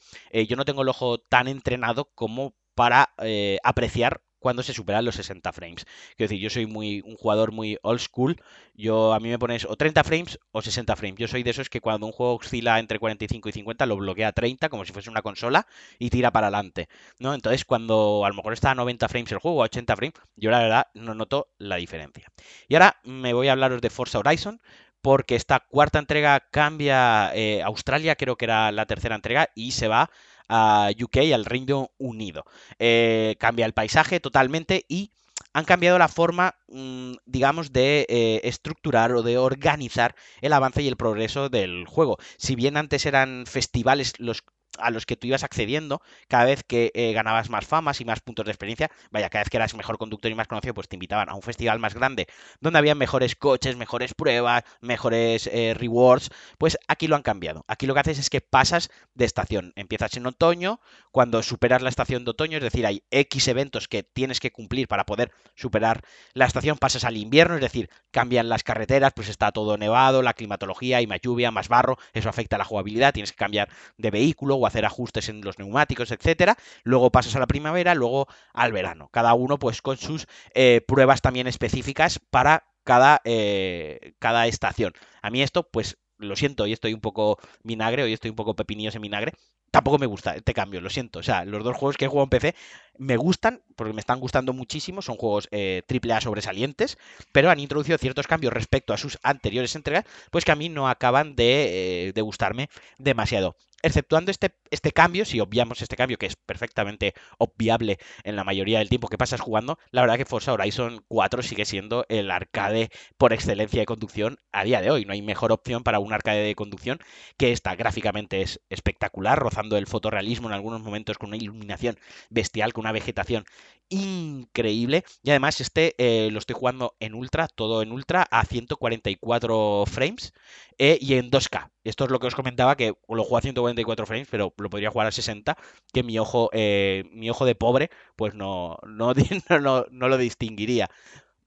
yo 0.47 0.57
no 0.57 0.65
tengo 0.65 0.81
el 0.81 0.89
ojo 0.89 1.19
tan 1.19 1.47
entrenado 1.47 2.11
como 2.13 2.53
para 2.77 3.09
eh, 3.23 3.57
apreciar 3.63 4.21
cuando 4.37 4.61
se 4.61 4.71
superan 4.71 5.03
los 5.03 5.15
60 5.15 5.51
frames. 5.51 5.85
Quiero 6.15 6.29
decir, 6.29 6.39
yo 6.39 6.51
soy 6.51 6.67
muy 6.67 7.01
un 7.01 7.15
jugador 7.15 7.51
muy 7.51 7.79
old 7.81 7.99
school. 7.99 8.39
Yo 8.75 9.13
a 9.13 9.19
mí 9.19 9.29
me 9.29 9.39
pones 9.39 9.65
o 9.65 9.75
30 9.75 10.03
frames 10.03 10.39
o 10.51 10.61
60 10.61 10.95
frames. 10.95 11.19
Yo 11.19 11.27
soy 11.27 11.41
de 11.41 11.49
esos 11.49 11.69
que 11.69 11.81
cuando 11.81 12.05
un 12.05 12.11
juego 12.11 12.35
oscila 12.35 12.77
entre 12.77 12.99
45 12.99 13.49
y 13.49 13.51
50 13.51 13.87
lo 13.87 13.97
bloquea 13.97 14.27
a 14.27 14.31
30 14.33 14.69
como 14.69 14.85
si 14.85 14.93
fuese 14.93 15.09
una 15.09 15.23
consola 15.23 15.65
y 15.97 16.11
tira 16.11 16.29
para 16.31 16.47
adelante, 16.47 16.87
¿no? 17.17 17.33
Entonces, 17.33 17.65
cuando 17.65 18.23
a 18.25 18.29
lo 18.29 18.35
mejor 18.35 18.53
está 18.53 18.69
a 18.71 18.75
90 18.75 19.07
frames 19.09 19.31
el 19.31 19.39
juego 19.39 19.63
a 19.63 19.65
80 19.65 19.95
frames, 19.95 20.13
yo 20.35 20.51
la 20.51 20.59
verdad 20.59 20.87
no 20.93 21.15
noto 21.15 21.47
la 21.57 21.77
diferencia. 21.77 22.31
Y 22.67 22.75
ahora 22.75 22.97
me 23.03 23.33
voy 23.33 23.47
a 23.47 23.53
hablaros 23.53 23.81
de 23.81 23.89
Forza 23.89 24.19
Horizon 24.19 24.61
porque 25.01 25.35
esta 25.35 25.61
cuarta 25.61 25.99
entrega 25.99 26.41
cambia 26.51 27.31
eh, 27.33 27.61
Australia, 27.63 28.15
creo 28.15 28.35
que 28.35 28.45
era 28.45 28.71
la 28.71 28.85
tercera 28.85 29.15
entrega 29.15 29.49
y 29.55 29.71
se 29.71 29.87
va 29.87 30.09
a 30.49 30.89
UK, 30.97 31.17
al 31.33 31.45
Reino 31.45 31.91
Unido. 31.97 32.45
Eh, 32.79 33.35
cambia 33.39 33.65
el 33.65 33.73
paisaje 33.73 34.19
totalmente 34.19 34.85
y 34.87 35.11
han 35.53 35.65
cambiado 35.65 35.97
la 35.97 36.07
forma, 36.07 36.55
mm, 36.67 37.13
digamos, 37.25 37.73
de 37.73 38.05
eh, 38.09 38.41
estructurar 38.43 39.11
o 39.13 39.23
de 39.23 39.37
organizar 39.37 40.15
el 40.41 40.53
avance 40.53 40.81
y 40.81 40.87
el 40.87 40.97
progreso 40.97 41.49
del 41.49 41.85
juego. 41.87 42.17
Si 42.37 42.55
bien 42.55 42.77
antes 42.77 43.05
eran 43.05 43.45
festivales 43.47 44.13
los 44.19 44.43
a 44.79 44.89
los 44.91 45.05
que 45.05 45.15
tú 45.15 45.27
ibas 45.27 45.43
accediendo 45.43 46.01
cada 46.27 46.45
vez 46.45 46.63
que 46.63 46.91
eh, 46.93 47.13
ganabas 47.13 47.49
más 47.49 47.65
famas 47.65 48.01
y 48.01 48.05
más 48.05 48.19
puntos 48.19 48.45
de 48.45 48.51
experiencia. 48.51 48.91
Vaya, 49.11 49.29
cada 49.29 49.43
vez 49.43 49.49
que 49.49 49.57
eras 49.57 49.75
mejor 49.75 49.97
conductor 49.97 50.31
y 50.31 50.35
más 50.35 50.47
conocido, 50.47 50.73
pues 50.73 50.87
te 50.87 50.95
invitaban 50.95 51.29
a 51.29 51.35
un 51.35 51.41
festival 51.41 51.79
más 51.79 51.93
grande 51.93 52.27
donde 52.59 52.79
había 52.79 52.95
mejores 52.95 53.35
coches, 53.35 53.75
mejores 53.75 54.13
pruebas, 54.13 54.63
mejores 54.81 55.47
eh, 55.47 55.73
rewards. 55.75 56.29
Pues 56.57 56.77
aquí 56.87 57.07
lo 57.07 57.15
han 57.15 57.23
cambiado. 57.23 57.65
Aquí 57.67 57.85
lo 57.85 57.93
que 57.93 58.01
haces 58.01 58.19
es 58.19 58.29
que 58.29 58.41
pasas 58.41 58.89
de 59.13 59.25
estación. 59.25 59.73
Empiezas 59.75 60.15
en 60.17 60.25
otoño, 60.27 60.79
cuando 61.11 61.41
superas 61.41 61.81
la 61.81 61.89
estación 61.89 62.25
de 62.25 62.31
otoño, 62.31 62.57
es 62.57 62.63
decir, 62.63 62.85
hay 62.85 63.03
X 63.09 63.47
eventos 63.47 63.87
que 63.87 64.03
tienes 64.03 64.39
que 64.39 64.51
cumplir 64.51 64.87
para 64.87 65.05
poder 65.05 65.31
superar 65.55 66.03
la 66.33 66.45
estación, 66.45 66.77
pasas 66.77 67.03
al 67.03 67.17
invierno, 67.17 67.55
es 67.55 67.61
decir, 67.61 67.89
cambian 68.11 68.49
las 68.49 68.63
carreteras, 68.63 69.13
pues 69.15 69.29
está 69.29 69.51
todo 69.51 69.77
nevado, 69.77 70.21
la 70.21 70.33
climatología, 70.33 70.97
hay 70.97 71.07
más 71.07 71.19
lluvia, 71.21 71.51
más 71.51 71.69
barro, 71.69 71.97
eso 72.13 72.29
afecta 72.29 72.55
a 72.55 72.59
la 72.59 72.65
jugabilidad, 72.65 73.13
tienes 73.13 73.31
que 73.31 73.37
cambiar 73.37 73.69
de 73.97 74.11
vehículo 74.11 74.55
o 74.55 74.66
hacer 74.67 74.85
ajustes 74.85 75.29
en 75.29 75.41
los 75.41 75.59
neumáticos, 75.59 76.11
etcétera. 76.11 76.57
Luego 76.83 77.11
pasas 77.11 77.35
a 77.35 77.39
la 77.39 77.47
primavera, 77.47 77.95
luego 77.95 78.27
al 78.53 78.71
verano. 78.71 79.09
Cada 79.11 79.33
uno, 79.33 79.59
pues, 79.59 79.81
con 79.81 79.97
sus 79.97 80.27
eh, 80.53 80.81
pruebas 80.87 81.21
también 81.21 81.47
específicas 81.47 82.19
para 82.29 82.65
cada, 82.83 83.21
eh, 83.25 84.13
cada 84.19 84.47
estación. 84.47 84.93
A 85.21 85.29
mí 85.29 85.41
esto, 85.41 85.69
pues, 85.69 85.97
lo 86.17 86.35
siento, 86.35 86.65
y 86.67 86.73
estoy 86.73 86.93
un 86.93 87.01
poco 87.01 87.37
vinagre, 87.63 88.03
hoy 88.03 88.13
estoy 88.13 88.29
un 88.29 88.35
poco 88.35 88.55
pepinillos 88.55 88.95
en 88.95 89.03
vinagre, 89.03 89.33
tampoco 89.71 89.99
me 89.99 90.05
gusta 90.05 90.35
este 90.35 90.53
cambio, 90.53 90.81
lo 90.81 90.89
siento. 90.89 91.19
O 91.19 91.23
sea, 91.23 91.45
los 91.45 91.63
dos 91.63 91.75
juegos 91.77 91.97
que 91.97 92.05
he 92.05 92.07
jugado 92.07 92.25
en 92.25 92.29
PC 92.29 92.55
me 92.99 93.17
gustan, 93.17 93.61
porque 93.75 93.93
me 93.93 93.99
están 93.99 94.19
gustando 94.19 94.53
muchísimo, 94.53 95.01
son 95.01 95.17
juegos 95.17 95.47
eh, 95.51 95.83
triple 95.87 96.13
A 96.13 96.21
sobresalientes, 96.21 96.97
pero 97.31 97.49
han 97.49 97.59
introducido 97.59 97.97
ciertos 97.97 98.27
cambios 98.27 98.53
respecto 98.53 98.93
a 98.93 98.97
sus 98.97 99.17
anteriores 99.23 99.75
entregas, 99.75 100.05
pues 100.31 100.45
que 100.45 100.51
a 100.51 100.55
mí 100.55 100.69
no 100.69 100.87
acaban 100.87 101.35
de, 101.35 102.07
eh, 102.07 102.13
de 102.13 102.21
gustarme 102.21 102.69
demasiado 102.97 103.55
exceptuando 103.83 104.31
este, 104.31 104.55
este 104.71 104.91
cambio, 104.91 105.25
si 105.25 105.39
obviamos 105.39 105.81
este 105.81 105.95
cambio, 105.95 106.17
que 106.17 106.25
es 106.25 106.35
perfectamente 106.35 107.13
obviable 107.37 107.99
en 108.23 108.35
la 108.35 108.43
mayoría 108.43 108.79
del 108.79 108.89
tiempo 108.89 109.07
que 109.07 109.17
pasas 109.17 109.41
jugando, 109.41 109.77
la 109.91 110.01
verdad 110.01 110.17
que 110.17 110.25
Forza 110.25 110.53
Horizon 110.53 111.03
4 111.07 111.41
sigue 111.43 111.65
siendo 111.65 112.05
el 112.09 112.31
arcade 112.31 112.89
por 113.17 113.33
excelencia 113.33 113.79
de 113.79 113.85
conducción 113.85 114.39
a 114.51 114.63
día 114.63 114.81
de 114.81 114.91
hoy. 114.91 115.05
No 115.05 115.13
hay 115.13 115.21
mejor 115.21 115.51
opción 115.51 115.83
para 115.83 115.99
un 115.99 116.13
arcade 116.13 116.43
de 116.43 116.55
conducción 116.55 116.99
que 117.37 117.51
esta. 117.51 117.75
Gráficamente 117.75 118.41
es 118.41 118.61
espectacular, 118.69 119.37
rozando 119.37 119.77
el 119.77 119.87
fotorrealismo 119.87 120.47
en 120.47 120.53
algunos 120.53 120.81
momentos 120.81 121.17
con 121.17 121.29
una 121.29 121.37
iluminación 121.37 121.97
bestial, 122.29 122.73
con 122.73 122.86
una 122.87 122.93
vegetación 122.93 123.45
increíble. 123.89 125.03
Y 125.23 125.29
además 125.29 125.61
este 125.61 125.95
eh, 125.97 126.29
lo 126.31 126.39
estoy 126.39 126.55
jugando 126.55 126.95
en 126.99 127.13
ultra, 127.13 127.47
todo 127.47 127.81
en 127.81 127.91
ultra, 127.91 128.27
a 128.29 128.45
144 128.45 129.85
frames 129.87 130.33
eh, 130.77 130.97
y 131.01 131.15
en 131.15 131.29
2K. 131.31 131.71
Esto 131.83 132.05
es 132.05 132.11
lo 132.11 132.19
que 132.19 132.27
os 132.27 132.35
comentaba, 132.35 132.75
que 132.75 132.93
lo 133.07 133.23
juego 133.23 133.37
a 133.37 133.41
144 133.41 134.05
frames, 134.05 134.27
pero 134.29 134.53
lo 134.57 134.69
podría 134.69 134.91
jugar 134.91 135.07
a 135.07 135.11
60, 135.11 135.57
que 135.93 136.03
mi 136.03 136.19
ojo, 136.19 136.49
eh, 136.53 137.05
mi 137.11 137.29
ojo 137.29 137.45
de 137.45 137.55
pobre, 137.55 137.89
pues 138.15 138.33
no, 138.33 138.77
no, 138.85 139.13
no, 139.61 139.85
no 139.89 140.07
lo 140.09 140.17
distinguiría. 140.17 140.89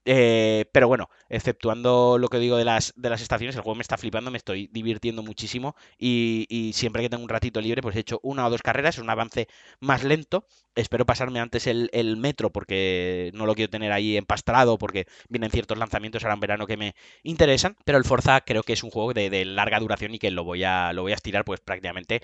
Eh, 0.06 0.64
pero 0.72 0.88
bueno, 0.88 1.10
exceptuando 1.28 2.16
lo 2.18 2.28
que 2.28 2.38
digo 2.38 2.56
de 2.56 2.64
las, 2.64 2.94
de 2.96 3.10
las 3.10 3.20
estaciones, 3.20 3.54
el 3.54 3.62
juego 3.62 3.76
me 3.76 3.82
está 3.82 3.98
flipando, 3.98 4.30
me 4.30 4.38
estoy 4.38 4.68
divirtiendo 4.72 5.22
muchísimo 5.22 5.76
y, 5.98 6.72
siempre 6.74 7.02
que 7.02 7.10
tengo 7.10 7.22
un 7.22 7.28
ratito 7.28 7.60
libre, 7.60 7.82
pues 7.82 7.96
he 7.96 8.00
hecho 8.00 8.18
una 8.22 8.46
o 8.46 8.50
dos 8.50 8.62
carreras, 8.62 8.96
es 8.96 9.02
un 9.02 9.10
avance 9.10 9.48
más 9.80 10.02
lento. 10.04 10.46
Espero 10.74 11.04
pasarme 11.04 11.40
antes 11.40 11.66
el, 11.66 11.90
metro 12.16 12.50
porque 12.50 13.30
no 13.34 13.46
lo 13.46 13.54
quiero 13.54 13.70
tener 13.70 13.92
ahí 13.92 14.16
empastrado 14.16 14.78
porque 14.78 15.06
vienen 15.28 15.50
ciertos 15.50 15.78
lanzamientos 15.78 16.22
ahora 16.24 16.34
en 16.34 16.40
verano 16.40 16.66
que 16.66 16.76
me 16.76 16.94
interesan, 17.22 17.76
pero 17.84 17.98
el 17.98 18.04
Forza 18.04 18.40
creo 18.42 18.62
que 18.62 18.72
es 18.74 18.82
un 18.82 18.90
juego 18.90 19.12
de, 19.12 19.30
de 19.30 19.44
larga 19.44 19.80
duración 19.80 20.14
y 20.14 20.18
que 20.18 20.30
lo 20.30 20.44
voy 20.44 20.64
a, 20.64 20.92
lo 20.92 21.02
voy 21.02 21.12
a 21.12 21.16
estirar 21.16 21.44
pues 21.44 21.60
prácticamente 21.60 22.22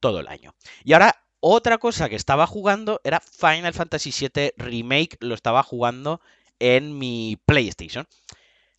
todo 0.00 0.20
el 0.20 0.28
año. 0.28 0.54
Y 0.84 0.92
ahora 0.92 1.14
Otra 1.40 1.78
cosa 1.78 2.08
que 2.08 2.16
estaba 2.16 2.48
jugando 2.48 3.00
era 3.04 3.20
Final 3.20 3.72
Fantasy 3.72 4.10
VII 4.10 4.54
Remake, 4.56 5.18
lo 5.20 5.34
estaba 5.36 5.62
jugando 5.62 6.20
en 6.58 6.98
mi 6.98 7.38
PlayStation. 7.46 8.06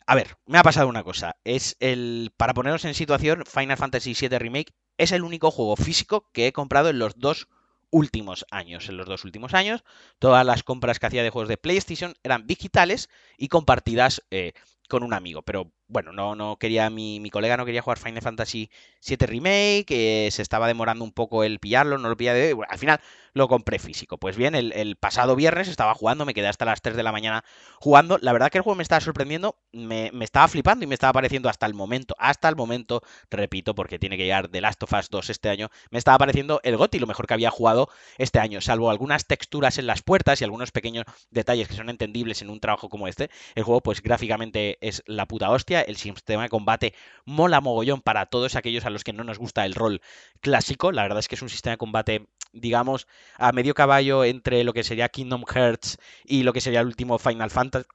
A 0.05 0.15
ver, 0.15 0.37
me 0.45 0.57
ha 0.57 0.63
pasado 0.63 0.87
una 0.87 1.03
cosa. 1.03 1.37
Es 1.43 1.77
el. 1.79 2.31
Para 2.35 2.53
ponernos 2.53 2.85
en 2.85 2.95
situación, 2.95 3.43
Final 3.45 3.77
Fantasy 3.77 4.15
VII 4.19 4.39
Remake 4.39 4.73
es 4.97 5.11
el 5.11 5.23
único 5.23 5.51
juego 5.51 5.75
físico 5.75 6.29
que 6.33 6.47
he 6.47 6.53
comprado 6.53 6.89
en 6.89 6.99
los 6.99 7.19
dos 7.19 7.47
últimos 7.91 8.45
años. 8.51 8.89
En 8.89 8.97
los 8.97 9.07
dos 9.07 9.23
últimos 9.23 9.53
años, 9.53 9.83
todas 10.19 10.45
las 10.45 10.63
compras 10.63 10.99
que 10.99 11.07
hacía 11.07 11.23
de 11.23 11.29
juegos 11.29 11.49
de 11.49 11.57
PlayStation 11.57 12.15
eran 12.23 12.47
digitales 12.47 13.09
y 13.37 13.47
compartidas 13.49 14.23
eh, 14.31 14.53
con 14.87 15.03
un 15.03 15.13
amigo. 15.13 15.43
Pero 15.43 15.71
bueno, 15.89 16.13
no, 16.13 16.35
no 16.35 16.57
quería, 16.57 16.89
mi, 16.89 17.19
mi, 17.19 17.31
colega 17.31 17.57
no 17.57 17.65
quería 17.65 17.81
jugar 17.81 17.97
Final 17.97 18.21
Fantasy 18.21 18.69
VII 19.05 19.17
Remake, 19.25 19.85
que 19.87 20.29
se 20.31 20.43
estaba 20.43 20.67
demorando 20.67 21.03
un 21.03 21.11
poco 21.11 21.43
el 21.43 21.59
pillarlo, 21.59 21.97
no 21.97 22.09
lo 22.09 22.15
pillaba 22.15 22.37
de... 22.37 22.53
Bueno, 22.53 22.71
al 22.71 22.77
final 22.77 23.01
lo 23.33 23.47
compré 23.47 23.79
físico. 23.79 24.17
Pues 24.17 24.35
bien, 24.37 24.53
el, 24.55 24.95
pasado 24.97 25.35
viernes 25.35 25.67
estaba 25.67 25.93
jugando, 25.95 26.25
me 26.25 26.33
quedé 26.33 26.47
hasta 26.47 26.65
las 26.65 26.81
3 26.81 26.95
de 26.95 27.03
la 27.03 27.11
mañana 27.11 27.43
jugando. 27.79 28.17
La 28.21 28.33
verdad 28.33 28.49
que 28.49 28.59
el 28.59 28.63
juego 28.63 28.75
me 28.75 28.83
estaba 28.83 29.01
sorprendiendo, 29.01 29.55
me, 29.71 30.11
me 30.13 30.25
estaba 30.25 30.47
flipando 30.47 30.83
y 30.83 30.87
me 30.87 30.93
estaba 30.93 31.13
pareciendo 31.13 31.49
hasta 31.49 31.65
el 31.65 31.73
momento, 31.73 32.15
hasta 32.19 32.49
el 32.49 32.55
momento, 32.55 33.01
repito, 33.31 33.73
porque 33.73 33.97
tiene 33.97 34.17
que 34.17 34.23
llegar 34.23 34.49
The 34.49 34.61
Last 34.61 34.83
of 34.83 34.93
Us 34.93 35.09
2 35.09 35.29
este 35.29 35.49
año, 35.49 35.69
me 35.89 35.97
estaba 35.97 36.17
pareciendo 36.17 36.59
el 36.63 36.77
GOTI, 36.77 36.99
lo 36.99 37.07
mejor 37.07 37.27
que 37.27 37.33
había 37.33 37.49
jugado 37.49 37.89
este 38.17 38.39
año, 38.39 38.61
salvo 38.61 38.91
algunas 38.91 39.25
texturas 39.25 39.77
en 39.77 39.87
las 39.87 40.01
puertas 40.01 40.41
y 40.41 40.43
algunos 40.43 40.71
pequeños 40.71 41.05
detalles 41.31 41.67
que 41.67 41.75
son 41.75 41.89
entendibles 41.89 42.41
en 42.41 42.49
un 42.49 42.59
trabajo 42.59 42.89
como 42.89 43.07
este. 43.07 43.29
El 43.55 43.63
juego, 43.63 43.81
pues 43.81 44.01
gráficamente 44.01 44.77
es 44.81 45.03
la 45.05 45.25
puta 45.25 45.49
hostia 45.49 45.78
el 45.81 45.97
sistema 45.97 46.43
de 46.43 46.49
combate 46.49 46.93
mola 47.25 47.61
mogollón 47.61 48.01
para 48.01 48.25
todos 48.27 48.55
aquellos 48.55 48.85
a 48.85 48.89
los 48.89 49.03
que 49.03 49.13
no 49.13 49.23
nos 49.23 49.37
gusta 49.39 49.65
el 49.65 49.75
rol 49.75 50.01
clásico. 50.41 50.91
La 50.91 51.03
verdad 51.03 51.19
es 51.19 51.27
que 51.27 51.35
es 51.35 51.41
un 51.41 51.49
sistema 51.49 51.71
de 51.71 51.77
combate, 51.77 52.27
digamos, 52.53 53.07
a 53.37 53.51
medio 53.51 53.73
caballo 53.73 54.23
entre 54.23 54.63
lo 54.63 54.73
que 54.73 54.83
sería 54.83 55.09
Kingdom 55.09 55.43
Hearts 55.45 55.97
y 56.25 56.43
lo 56.43 56.53
que 56.53 56.61
sería 56.61 56.81
el 56.81 56.87
último 56.87 57.19
Final 57.19 57.49
Fantasy 57.51 57.87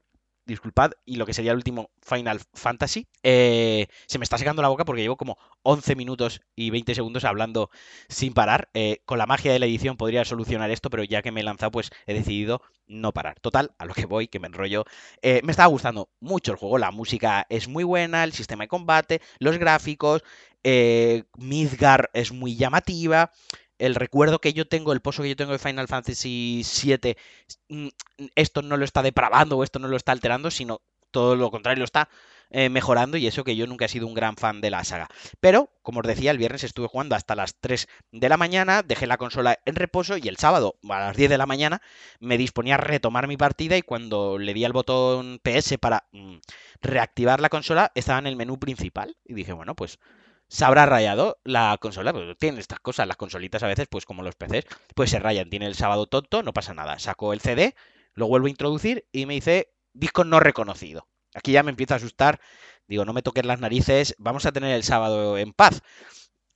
disculpad, 0.46 0.92
y 1.04 1.16
lo 1.16 1.26
que 1.26 1.34
sería 1.34 1.52
el 1.52 1.56
último 1.56 1.90
Final 2.02 2.40
Fantasy. 2.52 3.06
Eh, 3.22 3.86
se 4.06 4.18
me 4.18 4.24
está 4.24 4.38
secando 4.38 4.62
la 4.62 4.68
boca 4.68 4.84
porque 4.84 5.02
llevo 5.02 5.16
como 5.16 5.38
11 5.62 5.96
minutos 5.96 6.42
y 6.54 6.70
20 6.70 6.94
segundos 6.94 7.24
hablando 7.24 7.70
sin 8.08 8.34
parar. 8.34 8.68
Eh, 8.74 9.00
con 9.04 9.18
la 9.18 9.26
magia 9.26 9.52
de 9.52 9.58
la 9.58 9.66
edición 9.66 9.96
podría 9.96 10.24
solucionar 10.24 10.70
esto, 10.70 10.90
pero 10.90 11.04
ya 11.04 11.22
que 11.22 11.32
me 11.32 11.40
he 11.40 11.44
lanzado, 11.44 11.70
pues 11.72 11.90
he 12.06 12.14
decidido 12.14 12.62
no 12.86 13.12
parar. 13.12 13.40
Total, 13.40 13.72
a 13.78 13.86
lo 13.86 13.94
que 13.94 14.06
voy, 14.06 14.28
que 14.28 14.40
me 14.40 14.48
enrollo. 14.48 14.84
Eh, 15.22 15.40
me 15.44 15.50
estaba 15.50 15.68
gustando 15.68 16.10
mucho 16.20 16.52
el 16.52 16.58
juego, 16.58 16.78
la 16.78 16.90
música 16.90 17.46
es 17.48 17.68
muy 17.68 17.84
buena, 17.84 18.24
el 18.24 18.32
sistema 18.32 18.64
de 18.64 18.68
combate, 18.68 19.20
los 19.38 19.58
gráficos, 19.58 20.22
Midgar 21.36 22.10
es 22.14 22.32
muy 22.32 22.56
llamativa 22.56 23.30
el 23.78 23.94
recuerdo 23.94 24.40
que 24.40 24.52
yo 24.52 24.66
tengo, 24.66 24.92
el 24.92 25.00
pozo 25.00 25.22
que 25.22 25.30
yo 25.30 25.36
tengo 25.36 25.52
de 25.52 25.58
Final 25.58 25.88
Fantasy 25.88 26.62
VII, 26.82 27.16
mm, 27.68 27.88
esto 28.34 28.62
no 28.62 28.76
lo 28.76 28.84
está 28.84 29.02
depravando 29.02 29.58
o 29.58 29.64
esto 29.64 29.78
no 29.78 29.88
lo 29.88 29.96
está 29.96 30.12
alterando, 30.12 30.50
sino 30.50 30.80
todo 31.10 31.36
lo 31.36 31.50
contrario, 31.50 31.78
lo 31.78 31.84
está 31.84 32.08
eh, 32.50 32.68
mejorando 32.68 33.16
y 33.16 33.26
eso 33.26 33.44
que 33.44 33.56
yo 33.56 33.66
nunca 33.66 33.86
he 33.86 33.88
sido 33.88 34.06
un 34.06 34.14
gran 34.14 34.36
fan 34.36 34.60
de 34.60 34.70
la 34.70 34.84
saga. 34.84 35.08
Pero, 35.40 35.70
como 35.82 36.00
os 36.00 36.06
decía, 36.06 36.30
el 36.30 36.38
viernes 36.38 36.64
estuve 36.64 36.88
jugando 36.88 37.16
hasta 37.16 37.34
las 37.34 37.56
3 37.60 37.88
de 38.12 38.28
la 38.28 38.36
mañana, 38.36 38.82
dejé 38.82 39.06
la 39.06 39.16
consola 39.16 39.58
en 39.64 39.76
reposo 39.76 40.16
y 40.16 40.28
el 40.28 40.36
sábado 40.36 40.76
a 40.88 41.00
las 41.00 41.16
10 41.16 41.30
de 41.30 41.38
la 41.38 41.46
mañana 41.46 41.82
me 42.20 42.38
disponía 42.38 42.74
a 42.74 42.78
retomar 42.78 43.28
mi 43.28 43.36
partida 43.36 43.76
y 43.76 43.82
cuando 43.82 44.38
le 44.38 44.54
di 44.54 44.64
al 44.64 44.72
botón 44.72 45.40
PS 45.42 45.78
para 45.78 46.06
mm, 46.12 46.36
reactivar 46.82 47.40
la 47.40 47.48
consola 47.48 47.92
estaba 47.94 48.18
en 48.18 48.26
el 48.26 48.36
menú 48.36 48.58
principal 48.58 49.16
y 49.24 49.34
dije, 49.34 49.52
bueno, 49.52 49.74
pues 49.74 49.98
se 50.48 50.64
habrá 50.64 50.86
rayado 50.86 51.38
la 51.44 51.76
consola. 51.80 52.12
Pues 52.12 52.36
tiene 52.38 52.60
estas 52.60 52.80
cosas, 52.80 53.06
las 53.06 53.16
consolitas 53.16 53.62
a 53.62 53.66
veces, 53.66 53.86
pues 53.88 54.04
como 54.04 54.22
los 54.22 54.36
PCs, 54.36 54.66
pues 54.94 55.10
se 55.10 55.18
rayan. 55.18 55.50
Tiene 55.50 55.66
el 55.66 55.74
sábado 55.74 56.06
tonto, 56.06 56.42
no 56.42 56.52
pasa 56.52 56.74
nada. 56.74 56.98
Saco 56.98 57.32
el 57.32 57.40
CD, 57.40 57.74
lo 58.14 58.26
vuelvo 58.26 58.46
a 58.46 58.50
introducir 58.50 59.06
y 59.12 59.26
me 59.26 59.34
dice 59.34 59.72
disco 59.92 60.24
no 60.24 60.40
reconocido. 60.40 61.08
Aquí 61.34 61.52
ya 61.52 61.62
me 61.62 61.70
empieza 61.70 61.94
a 61.94 61.96
asustar. 61.96 62.40
Digo, 62.86 63.04
no 63.04 63.12
me 63.12 63.22
toques 63.22 63.44
las 63.46 63.60
narices, 63.60 64.14
vamos 64.18 64.46
a 64.46 64.52
tener 64.52 64.74
el 64.74 64.84
sábado 64.84 65.38
en 65.38 65.52
paz. 65.52 65.82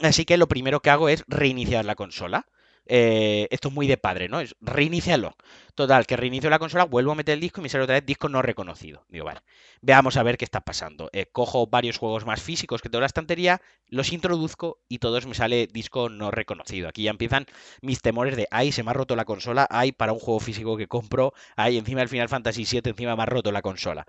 Así 0.00 0.24
que 0.24 0.36
lo 0.36 0.46
primero 0.46 0.80
que 0.80 0.90
hago 0.90 1.08
es 1.08 1.24
reiniciar 1.26 1.84
la 1.84 1.94
consola. 1.94 2.46
Eh, 2.90 3.46
esto 3.50 3.68
es 3.68 3.74
muy 3.74 3.86
de 3.86 3.98
padre, 3.98 4.28
¿no? 4.28 4.40
Es 4.40 4.56
reiniciarlo. 4.60 5.36
Total, 5.74 6.06
que 6.06 6.16
reinicio 6.16 6.48
la 6.48 6.58
consola, 6.58 6.84
vuelvo 6.84 7.12
a 7.12 7.14
meter 7.14 7.34
el 7.34 7.40
disco 7.40 7.60
y 7.60 7.64
me 7.64 7.68
sale 7.68 7.84
otra 7.84 7.96
vez 7.96 8.06
disco 8.06 8.28
no 8.30 8.40
reconocido. 8.40 9.04
Digo, 9.08 9.26
vale, 9.26 9.40
veamos 9.82 10.16
a 10.16 10.22
ver 10.22 10.38
qué 10.38 10.44
está 10.46 10.62
pasando. 10.62 11.10
Eh, 11.12 11.26
cojo 11.30 11.66
varios 11.66 11.98
juegos 11.98 12.24
más 12.24 12.42
físicos 12.42 12.80
que 12.80 12.88
tengo 12.88 13.00
en 13.00 13.02
la 13.02 13.06
estantería, 13.08 13.60
los 13.86 14.12
introduzco 14.12 14.80
y 14.88 14.98
todos 14.98 15.26
me 15.26 15.34
sale 15.34 15.66
disco 15.66 16.08
no 16.08 16.30
reconocido. 16.30 16.88
Aquí 16.88 17.02
ya 17.02 17.10
empiezan 17.10 17.46
mis 17.82 18.00
temores 18.00 18.36
de, 18.36 18.48
ay, 18.50 18.72
se 18.72 18.82
me 18.82 18.90
ha 18.90 18.94
roto 18.94 19.14
la 19.16 19.26
consola, 19.26 19.66
ay, 19.70 19.92
para 19.92 20.12
un 20.12 20.18
juego 20.18 20.40
físico 20.40 20.76
que 20.76 20.88
compro, 20.88 21.34
ay, 21.56 21.76
encima 21.76 22.00
del 22.00 22.08
Final 22.08 22.28
Fantasy 22.30 22.64
VII, 22.64 22.86
encima 22.86 23.14
me 23.16 23.22
ha 23.22 23.26
roto 23.26 23.52
la 23.52 23.62
consola 23.62 24.06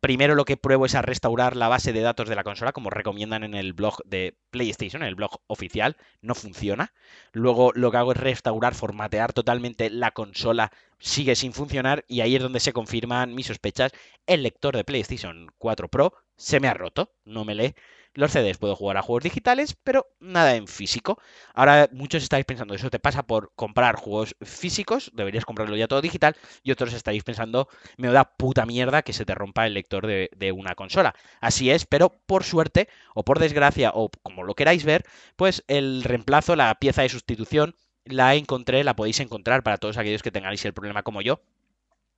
primero 0.00 0.34
lo 0.34 0.44
que 0.44 0.56
pruebo 0.56 0.86
es 0.86 0.94
a 0.94 1.02
restaurar 1.02 1.56
la 1.56 1.68
base 1.68 1.92
de 1.92 2.00
datos 2.00 2.28
de 2.28 2.34
la 2.34 2.44
consola, 2.44 2.72
como 2.72 2.90
recomiendan 2.90 3.44
en 3.44 3.54
el 3.54 3.72
blog 3.72 4.02
de 4.04 4.36
PlayStation, 4.50 5.02
en 5.02 5.08
el 5.08 5.14
blog 5.14 5.40
oficial, 5.46 5.96
no 6.22 6.34
funciona. 6.34 6.92
Luego 7.32 7.72
lo 7.74 7.90
que 7.90 7.96
hago 7.98 8.12
es 8.12 8.18
restaurar, 8.18 8.74
formatear 8.74 9.32
totalmente 9.32 9.90
la 9.90 10.12
consola, 10.12 10.72
sigue 10.98 11.36
sin 11.36 11.52
funcionar 11.52 12.04
y 12.08 12.22
ahí 12.22 12.36
es 12.36 12.42
donde 12.42 12.60
se 12.60 12.72
confirman 12.72 13.34
mis 13.34 13.46
sospechas. 13.46 13.92
El 14.26 14.42
lector 14.42 14.76
de 14.76 14.84
PlayStation 14.84 15.48
4 15.58 15.88
Pro 15.88 16.14
se 16.40 16.58
me 16.58 16.68
ha 16.68 16.74
roto, 16.74 17.12
no 17.24 17.44
me 17.44 17.54
lee 17.54 17.74
los 18.14 18.32
CDs. 18.32 18.58
Puedo 18.58 18.74
jugar 18.74 18.96
a 18.96 19.02
juegos 19.02 19.22
digitales, 19.24 19.76
pero 19.84 20.06
nada 20.20 20.56
en 20.56 20.66
físico. 20.66 21.20
Ahora 21.54 21.88
muchos 21.92 22.22
estáis 22.22 22.44
pensando, 22.44 22.74
eso 22.74 22.90
te 22.90 22.98
pasa 22.98 23.22
por 23.24 23.52
comprar 23.54 23.96
juegos 23.96 24.34
físicos, 24.42 25.10
deberías 25.14 25.44
comprarlo 25.44 25.76
ya 25.76 25.86
todo 25.86 26.00
digital, 26.00 26.36
y 26.62 26.72
otros 26.72 26.92
estáis 26.92 27.22
pensando, 27.22 27.68
me 27.98 28.08
da 28.08 28.24
puta 28.24 28.66
mierda 28.66 29.02
que 29.02 29.12
se 29.12 29.24
te 29.24 29.34
rompa 29.34 29.66
el 29.66 29.74
lector 29.74 30.06
de, 30.06 30.30
de 30.36 30.52
una 30.52 30.74
consola. 30.74 31.14
Así 31.40 31.70
es, 31.70 31.86
pero 31.86 32.20
por 32.26 32.44
suerte, 32.44 32.88
o 33.14 33.24
por 33.24 33.38
desgracia, 33.38 33.92
o 33.94 34.10
como 34.22 34.42
lo 34.42 34.54
queráis 34.54 34.84
ver, 34.84 35.04
pues 35.36 35.62
el 35.68 36.02
reemplazo, 36.02 36.56
la 36.56 36.74
pieza 36.76 37.02
de 37.02 37.08
sustitución, 37.10 37.76
la 38.04 38.34
encontré, 38.34 38.82
la 38.82 38.96
podéis 38.96 39.20
encontrar 39.20 39.62
para 39.62 39.76
todos 39.78 39.98
aquellos 39.98 40.22
que 40.22 40.32
tengáis 40.32 40.64
el 40.64 40.72
problema 40.72 41.02
como 41.02 41.20
yo 41.22 41.40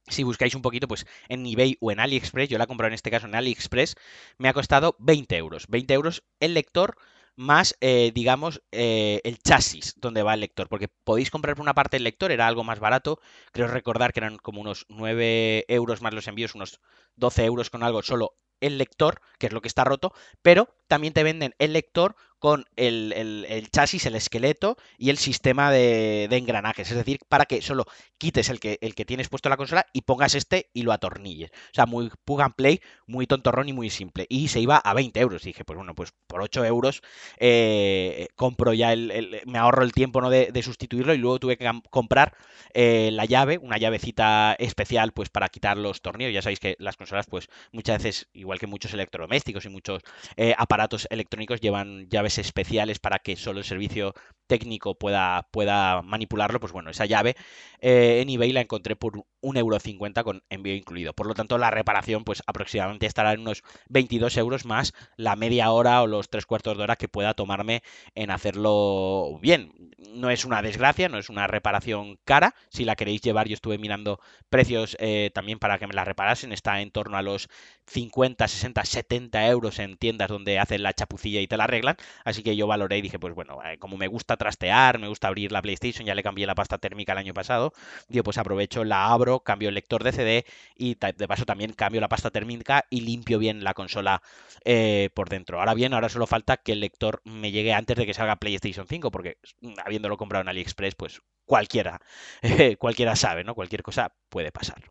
si 0.08 0.22
buscáis 0.22 0.54
un 0.54 0.62
poquito, 0.62 0.88
pues 0.88 1.06
en 1.28 1.46
eBay 1.46 1.78
o 1.80 1.90
en 1.90 2.00
AliExpress, 2.00 2.48
yo 2.48 2.58
la 2.58 2.64
he 2.64 2.66
comprado 2.66 2.88
en 2.88 2.94
este 2.94 3.10
caso 3.10 3.26
en 3.26 3.34
AliExpress, 3.34 3.96
me 4.38 4.48
ha 4.48 4.52
costado 4.52 4.96
20 4.98 5.36
euros. 5.36 5.66
20 5.68 5.94
euros 5.94 6.24
el 6.40 6.54
lector 6.54 6.96
más, 7.36 7.76
eh, 7.80 8.12
digamos, 8.14 8.62
eh, 8.72 9.20
el 9.24 9.38
chasis 9.38 9.94
donde 9.96 10.22
va 10.22 10.34
el 10.34 10.40
lector. 10.40 10.68
Porque 10.68 10.88
podéis 10.88 11.30
comprar 11.30 11.56
por 11.56 11.62
una 11.62 11.74
parte 11.74 11.96
el 11.96 12.04
lector, 12.04 12.30
era 12.32 12.46
algo 12.46 12.64
más 12.64 12.78
barato. 12.78 13.20
Creo 13.52 13.68
recordar 13.68 14.12
que 14.12 14.20
eran 14.20 14.38
como 14.38 14.60
unos 14.60 14.86
9 14.88 15.64
euros 15.68 16.02
más 16.02 16.14
los 16.14 16.28
envíos, 16.28 16.54
unos 16.54 16.80
12 17.16 17.44
euros 17.44 17.70
con 17.70 17.82
algo 17.82 18.02
solo 18.02 18.36
el 18.60 18.78
lector, 18.78 19.20
que 19.38 19.48
es 19.48 19.52
lo 19.52 19.60
que 19.60 19.68
está 19.68 19.84
roto, 19.84 20.14
pero 20.40 20.68
también 20.86 21.12
te 21.12 21.24
venden 21.24 21.54
el 21.58 21.72
lector 21.72 22.14
con 22.42 22.64
el, 22.74 23.68
chasis, 23.70 24.04
el 24.06 24.16
esqueleto 24.16 24.76
y 24.98 25.10
el 25.10 25.16
sistema 25.16 25.70
de, 25.70 26.24
engranajes. 26.24 26.90
Es 26.90 26.96
decir, 26.96 27.20
para 27.28 27.44
que 27.44 27.62
solo 27.62 27.86
quites 28.18 28.48
el 28.48 28.58
que, 28.58 28.78
el 28.80 28.96
que 28.96 29.04
tienes 29.04 29.28
puesto 29.28 29.48
en 29.48 29.50
la 29.50 29.56
consola 29.56 29.86
y 29.92 30.02
pongas 30.02 30.34
este 30.34 30.68
y 30.74 30.82
lo 30.82 30.90
atornilles. 30.90 31.52
O 31.52 31.74
sea, 31.74 31.86
muy 31.86 32.10
plug 32.24 32.40
and 32.40 32.54
play, 32.56 32.80
muy 33.06 33.28
tontorrón 33.28 33.68
y 33.68 33.72
muy 33.72 33.90
simple. 33.90 34.26
Y 34.28 34.48
se 34.48 34.58
iba 34.58 34.76
a 34.76 34.92
20 34.92 35.20
euros. 35.20 35.44
Dije, 35.44 35.64
pues 35.64 35.76
bueno, 35.76 35.94
pues 35.94 36.14
por 36.26 36.42
8 36.42 36.64
euros 36.64 37.02
eh, 37.38 38.26
compro 38.34 38.72
ya 38.72 38.92
el, 38.92 39.40
Me 39.46 39.58
ahorro 39.58 39.84
el 39.84 39.92
tiempo 39.92 40.20
¿no? 40.20 40.28
de, 40.28 40.62
sustituirlo 40.64 41.14
y 41.14 41.18
luego 41.18 41.38
tuve 41.38 41.56
que 41.56 41.70
comprar 41.90 42.34
eh, 42.74 43.10
la 43.12 43.24
llave, 43.24 43.58
una 43.58 43.78
llavecita 43.78 44.56
especial 44.58 45.12
pues 45.12 45.28
para 45.28 45.48
quitar 45.48 45.76
los 45.76 46.02
tornillos. 46.02 46.34
Ya 46.34 46.42
sabéis 46.42 46.58
que 46.58 46.74
las 46.80 46.96
consolas 46.96 47.26
pues 47.26 47.48
muchas 47.70 48.02
veces, 48.02 48.28
igual 48.32 48.58
que 48.58 48.66
muchos 48.66 48.92
electrodomésticos 48.94 49.64
y 49.64 49.68
muchos 49.68 50.02
eh, 50.36 50.56
aparatos 50.58 51.06
electrónicos 51.08 51.60
llevan 51.60 52.08
llaves 52.08 52.31
especiales 52.38 52.98
para 52.98 53.18
que 53.18 53.36
solo 53.36 53.58
el 53.58 53.64
servicio 53.64 54.14
técnico 54.46 54.96
pueda, 54.98 55.48
pueda 55.50 56.02
manipularlo, 56.02 56.60
pues 56.60 56.72
bueno, 56.72 56.90
esa 56.90 57.06
llave 57.06 57.36
eh, 57.80 58.20
en 58.20 58.28
eBay 58.28 58.52
la 58.52 58.60
encontré 58.60 58.96
por 58.96 59.24
1,50€ 59.40 60.22
con 60.24 60.42
envío 60.50 60.74
incluido. 60.74 61.14
Por 61.14 61.26
lo 61.26 61.34
tanto, 61.34 61.58
la 61.58 61.70
reparación 61.70 62.24
pues 62.24 62.42
aproximadamente 62.46 63.06
estará 63.06 63.32
en 63.32 63.40
unos 63.40 63.62
22 63.88 64.36
euros 64.36 64.64
más 64.64 64.92
la 65.16 65.36
media 65.36 65.70
hora 65.70 66.02
o 66.02 66.06
los 66.06 66.28
tres 66.28 66.46
cuartos 66.46 66.76
de 66.76 66.82
hora 66.82 66.96
que 66.96 67.08
pueda 67.08 67.34
tomarme 67.34 67.82
en 68.14 68.30
hacerlo 68.30 69.38
bien. 69.40 69.91
No 70.10 70.30
es 70.30 70.44
una 70.44 70.62
desgracia, 70.62 71.08
no 71.08 71.18
es 71.18 71.28
una 71.28 71.46
reparación 71.46 72.18
cara. 72.24 72.54
Si 72.70 72.84
la 72.84 72.96
queréis 72.96 73.20
llevar, 73.22 73.46
yo 73.48 73.54
estuve 73.54 73.78
mirando 73.78 74.20
precios 74.50 74.96
eh, 74.98 75.30
también 75.32 75.58
para 75.58 75.78
que 75.78 75.86
me 75.86 75.94
la 75.94 76.04
reparasen. 76.04 76.52
Está 76.52 76.80
en 76.80 76.90
torno 76.90 77.16
a 77.16 77.22
los 77.22 77.48
50, 77.86 78.48
60, 78.48 78.84
70 78.84 79.46
euros 79.48 79.78
en 79.78 79.96
tiendas 79.96 80.28
donde 80.28 80.58
hacen 80.58 80.82
la 80.82 80.92
chapucilla 80.92 81.40
y 81.40 81.46
te 81.46 81.56
la 81.56 81.64
arreglan. 81.64 81.96
Así 82.24 82.42
que 82.42 82.56
yo 82.56 82.66
valoré 82.66 82.98
y 82.98 83.02
dije, 83.02 83.18
pues 83.18 83.34
bueno, 83.34 83.58
eh, 83.64 83.78
como 83.78 83.96
me 83.96 84.08
gusta 84.08 84.36
trastear, 84.36 84.98
me 84.98 85.08
gusta 85.08 85.28
abrir 85.28 85.52
la 85.52 85.62
PlayStation, 85.62 86.06
ya 86.06 86.14
le 86.14 86.22
cambié 86.22 86.46
la 86.46 86.54
pasta 86.54 86.78
térmica 86.78 87.12
el 87.12 87.18
año 87.18 87.34
pasado, 87.34 87.72
digo, 88.08 88.24
pues 88.24 88.38
aprovecho, 88.38 88.84
la 88.84 89.08
abro, 89.08 89.40
cambio 89.40 89.68
el 89.68 89.74
lector 89.74 90.02
de 90.04 90.12
CD 90.12 90.46
y 90.76 90.94
de 90.96 91.28
paso 91.28 91.44
también 91.44 91.72
cambio 91.72 92.00
la 92.00 92.08
pasta 92.08 92.30
térmica 92.30 92.84
y 92.90 93.00
limpio 93.02 93.38
bien 93.38 93.64
la 93.64 93.74
consola 93.74 94.22
eh, 94.64 95.10
por 95.14 95.28
dentro. 95.28 95.58
Ahora 95.58 95.74
bien, 95.74 95.94
ahora 95.94 96.08
solo 96.08 96.26
falta 96.26 96.56
que 96.56 96.72
el 96.72 96.80
lector 96.80 97.20
me 97.24 97.50
llegue 97.50 97.72
antes 97.72 97.96
de 97.96 98.06
que 98.06 98.14
salga 98.14 98.36
PlayStation 98.36 98.86
5, 98.86 99.10
porque 99.10 99.38
mm, 99.60 99.74
habiéndolo 99.92 100.16
comprado 100.16 100.42
en 100.42 100.48
AliExpress, 100.48 100.94
pues 100.94 101.20
cualquiera, 101.44 102.00
cualquiera 102.78 103.14
sabe, 103.14 103.44
¿no? 103.44 103.54
Cualquier 103.54 103.82
cosa 103.82 104.14
puede 104.28 104.50
pasar. 104.50 104.82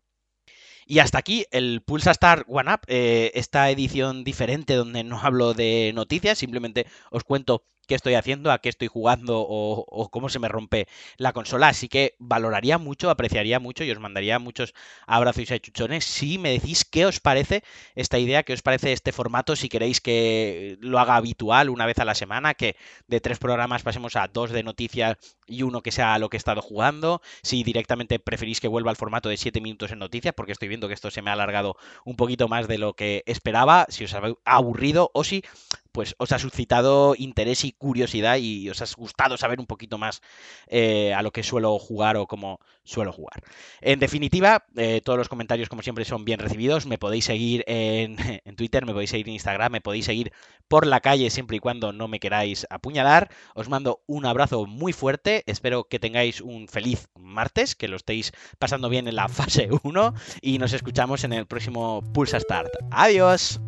Y 0.86 0.98
hasta 0.98 1.18
aquí 1.18 1.46
el 1.50 1.82
Pulsa 1.82 2.10
Star 2.10 2.44
One 2.48 2.72
Up, 2.72 2.80
eh, 2.86 3.30
esta 3.34 3.70
edición 3.70 4.24
diferente 4.24 4.74
donde 4.74 5.04
no 5.04 5.20
hablo 5.20 5.54
de 5.54 5.92
noticias, 5.94 6.38
simplemente 6.38 6.86
os 7.10 7.24
cuento 7.24 7.64
qué 7.92 7.96
estoy 7.96 8.14
haciendo, 8.14 8.50
a 8.50 8.58
qué 8.58 8.70
estoy 8.70 8.88
jugando 8.88 9.44
o, 9.46 10.08
cómo 10.10 10.30
se 10.30 10.38
me 10.38 10.48
rompe 10.48 10.88
la 11.18 11.34
consola. 11.34 11.68
Así 11.68 11.88
que 11.88 12.14
valoraría 12.18 12.78
mucho, 12.78 13.10
apreciaría 13.10 13.60
mucho 13.60 13.84
y 13.84 13.90
os 13.90 13.98
mandaría 13.98 14.38
muchos 14.38 14.72
abrazos 15.06 15.50
y 15.50 15.60
chuchones 15.60 16.06
si 16.06 16.38
me 16.38 16.52
decís 16.52 16.86
qué 16.86 17.04
os 17.04 17.20
parece 17.20 17.62
esta 17.94 18.18
idea, 18.18 18.44
qué 18.44 18.54
os 18.54 18.62
parece 18.62 18.92
este 18.92 19.12
formato, 19.12 19.56
si 19.56 19.68
queréis 19.68 20.00
que 20.00 20.78
lo 20.80 20.98
haga 21.00 21.16
habitual 21.16 21.68
una 21.68 21.84
vez 21.84 21.98
a 21.98 22.06
la 22.06 22.14
semana, 22.14 22.54
que 22.54 22.76
de 23.08 23.20
tres 23.20 23.38
programas 23.38 23.82
pasemos 23.82 24.16
a 24.16 24.26
dos 24.26 24.52
de 24.52 24.62
noticias 24.62 25.18
y 25.46 25.62
uno 25.62 25.82
que 25.82 25.92
sea 25.92 26.18
lo 26.18 26.30
que 26.30 26.38
he 26.38 26.42
estado 26.42 26.62
jugando, 26.62 27.20
si 27.42 27.62
directamente 27.62 28.18
preferís 28.20 28.58
que 28.58 28.68
vuelva 28.68 28.90
al 28.90 28.96
formato 28.96 29.28
de 29.28 29.36
siete 29.36 29.60
minutos 29.60 29.90
en 29.90 29.98
noticias, 29.98 30.32
porque 30.34 30.52
estoy 30.52 30.68
viendo 30.68 30.88
que 30.88 30.94
esto 30.94 31.10
se 31.10 31.20
me 31.20 31.28
ha 31.28 31.34
alargado 31.34 31.76
un 32.06 32.16
poquito 32.16 32.48
más 32.48 32.68
de 32.68 32.78
lo 32.78 32.94
que 32.94 33.22
esperaba, 33.26 33.84
si 33.90 34.04
os 34.04 34.14
ha 34.14 34.22
aburrido 34.46 35.10
o 35.12 35.24
si 35.24 35.44
pues 35.92 36.14
os 36.18 36.32
ha 36.32 36.38
suscitado 36.38 37.14
interés 37.16 37.64
y 37.64 37.72
curiosidad 37.72 38.38
y 38.38 38.68
os 38.70 38.80
ha 38.82 38.86
gustado 38.96 39.36
saber 39.36 39.60
un 39.60 39.66
poquito 39.66 39.98
más 39.98 40.22
eh, 40.66 41.12
a 41.14 41.22
lo 41.22 41.30
que 41.30 41.42
suelo 41.42 41.78
jugar 41.78 42.16
o 42.16 42.26
cómo 42.26 42.58
suelo 42.82 43.12
jugar. 43.12 43.42
En 43.80 44.00
definitiva, 44.00 44.64
eh, 44.76 45.00
todos 45.04 45.18
los 45.18 45.28
comentarios 45.28 45.68
como 45.68 45.82
siempre 45.82 46.04
son 46.04 46.24
bien 46.24 46.40
recibidos. 46.40 46.86
Me 46.86 46.98
podéis 46.98 47.26
seguir 47.26 47.64
en, 47.66 48.16
en, 48.44 48.56
Twitter, 48.56 48.84
me 48.86 48.92
podéis 48.92 49.10
seguir 49.10 49.28
en 49.28 49.34
Instagram, 49.34 49.72
me 49.72 49.80
podéis 49.80 50.06
seguir 50.06 50.32
por 50.68 50.86
la 50.86 51.00
calle 51.00 51.30
siempre 51.30 51.58
y 51.58 51.60
cuando 51.60 51.92
no 51.92 52.08
me 52.08 52.20
queráis 52.20 52.66
apuñalar. 52.70 53.30
Os 53.54 53.68
mando 53.68 54.02
un 54.06 54.26
abrazo 54.26 54.66
muy 54.66 54.92
fuerte. 54.92 55.42
Espero 55.46 55.84
que 55.84 55.98
tengáis 55.98 56.40
un 56.40 56.68
feliz 56.68 57.08
martes, 57.18 57.74
que 57.74 57.88
lo 57.88 57.96
estéis 57.96 58.32
pasando 58.58 58.88
bien 58.88 59.08
en 59.08 59.16
la 59.16 59.28
fase 59.28 59.68
1 59.82 60.14
y 60.40 60.58
nos 60.58 60.72
escuchamos 60.72 61.24
en 61.24 61.32
el 61.32 61.46
próximo 61.46 62.02
Pulsa 62.12 62.40
Start. 62.40 62.72
Adiós. 62.90 63.60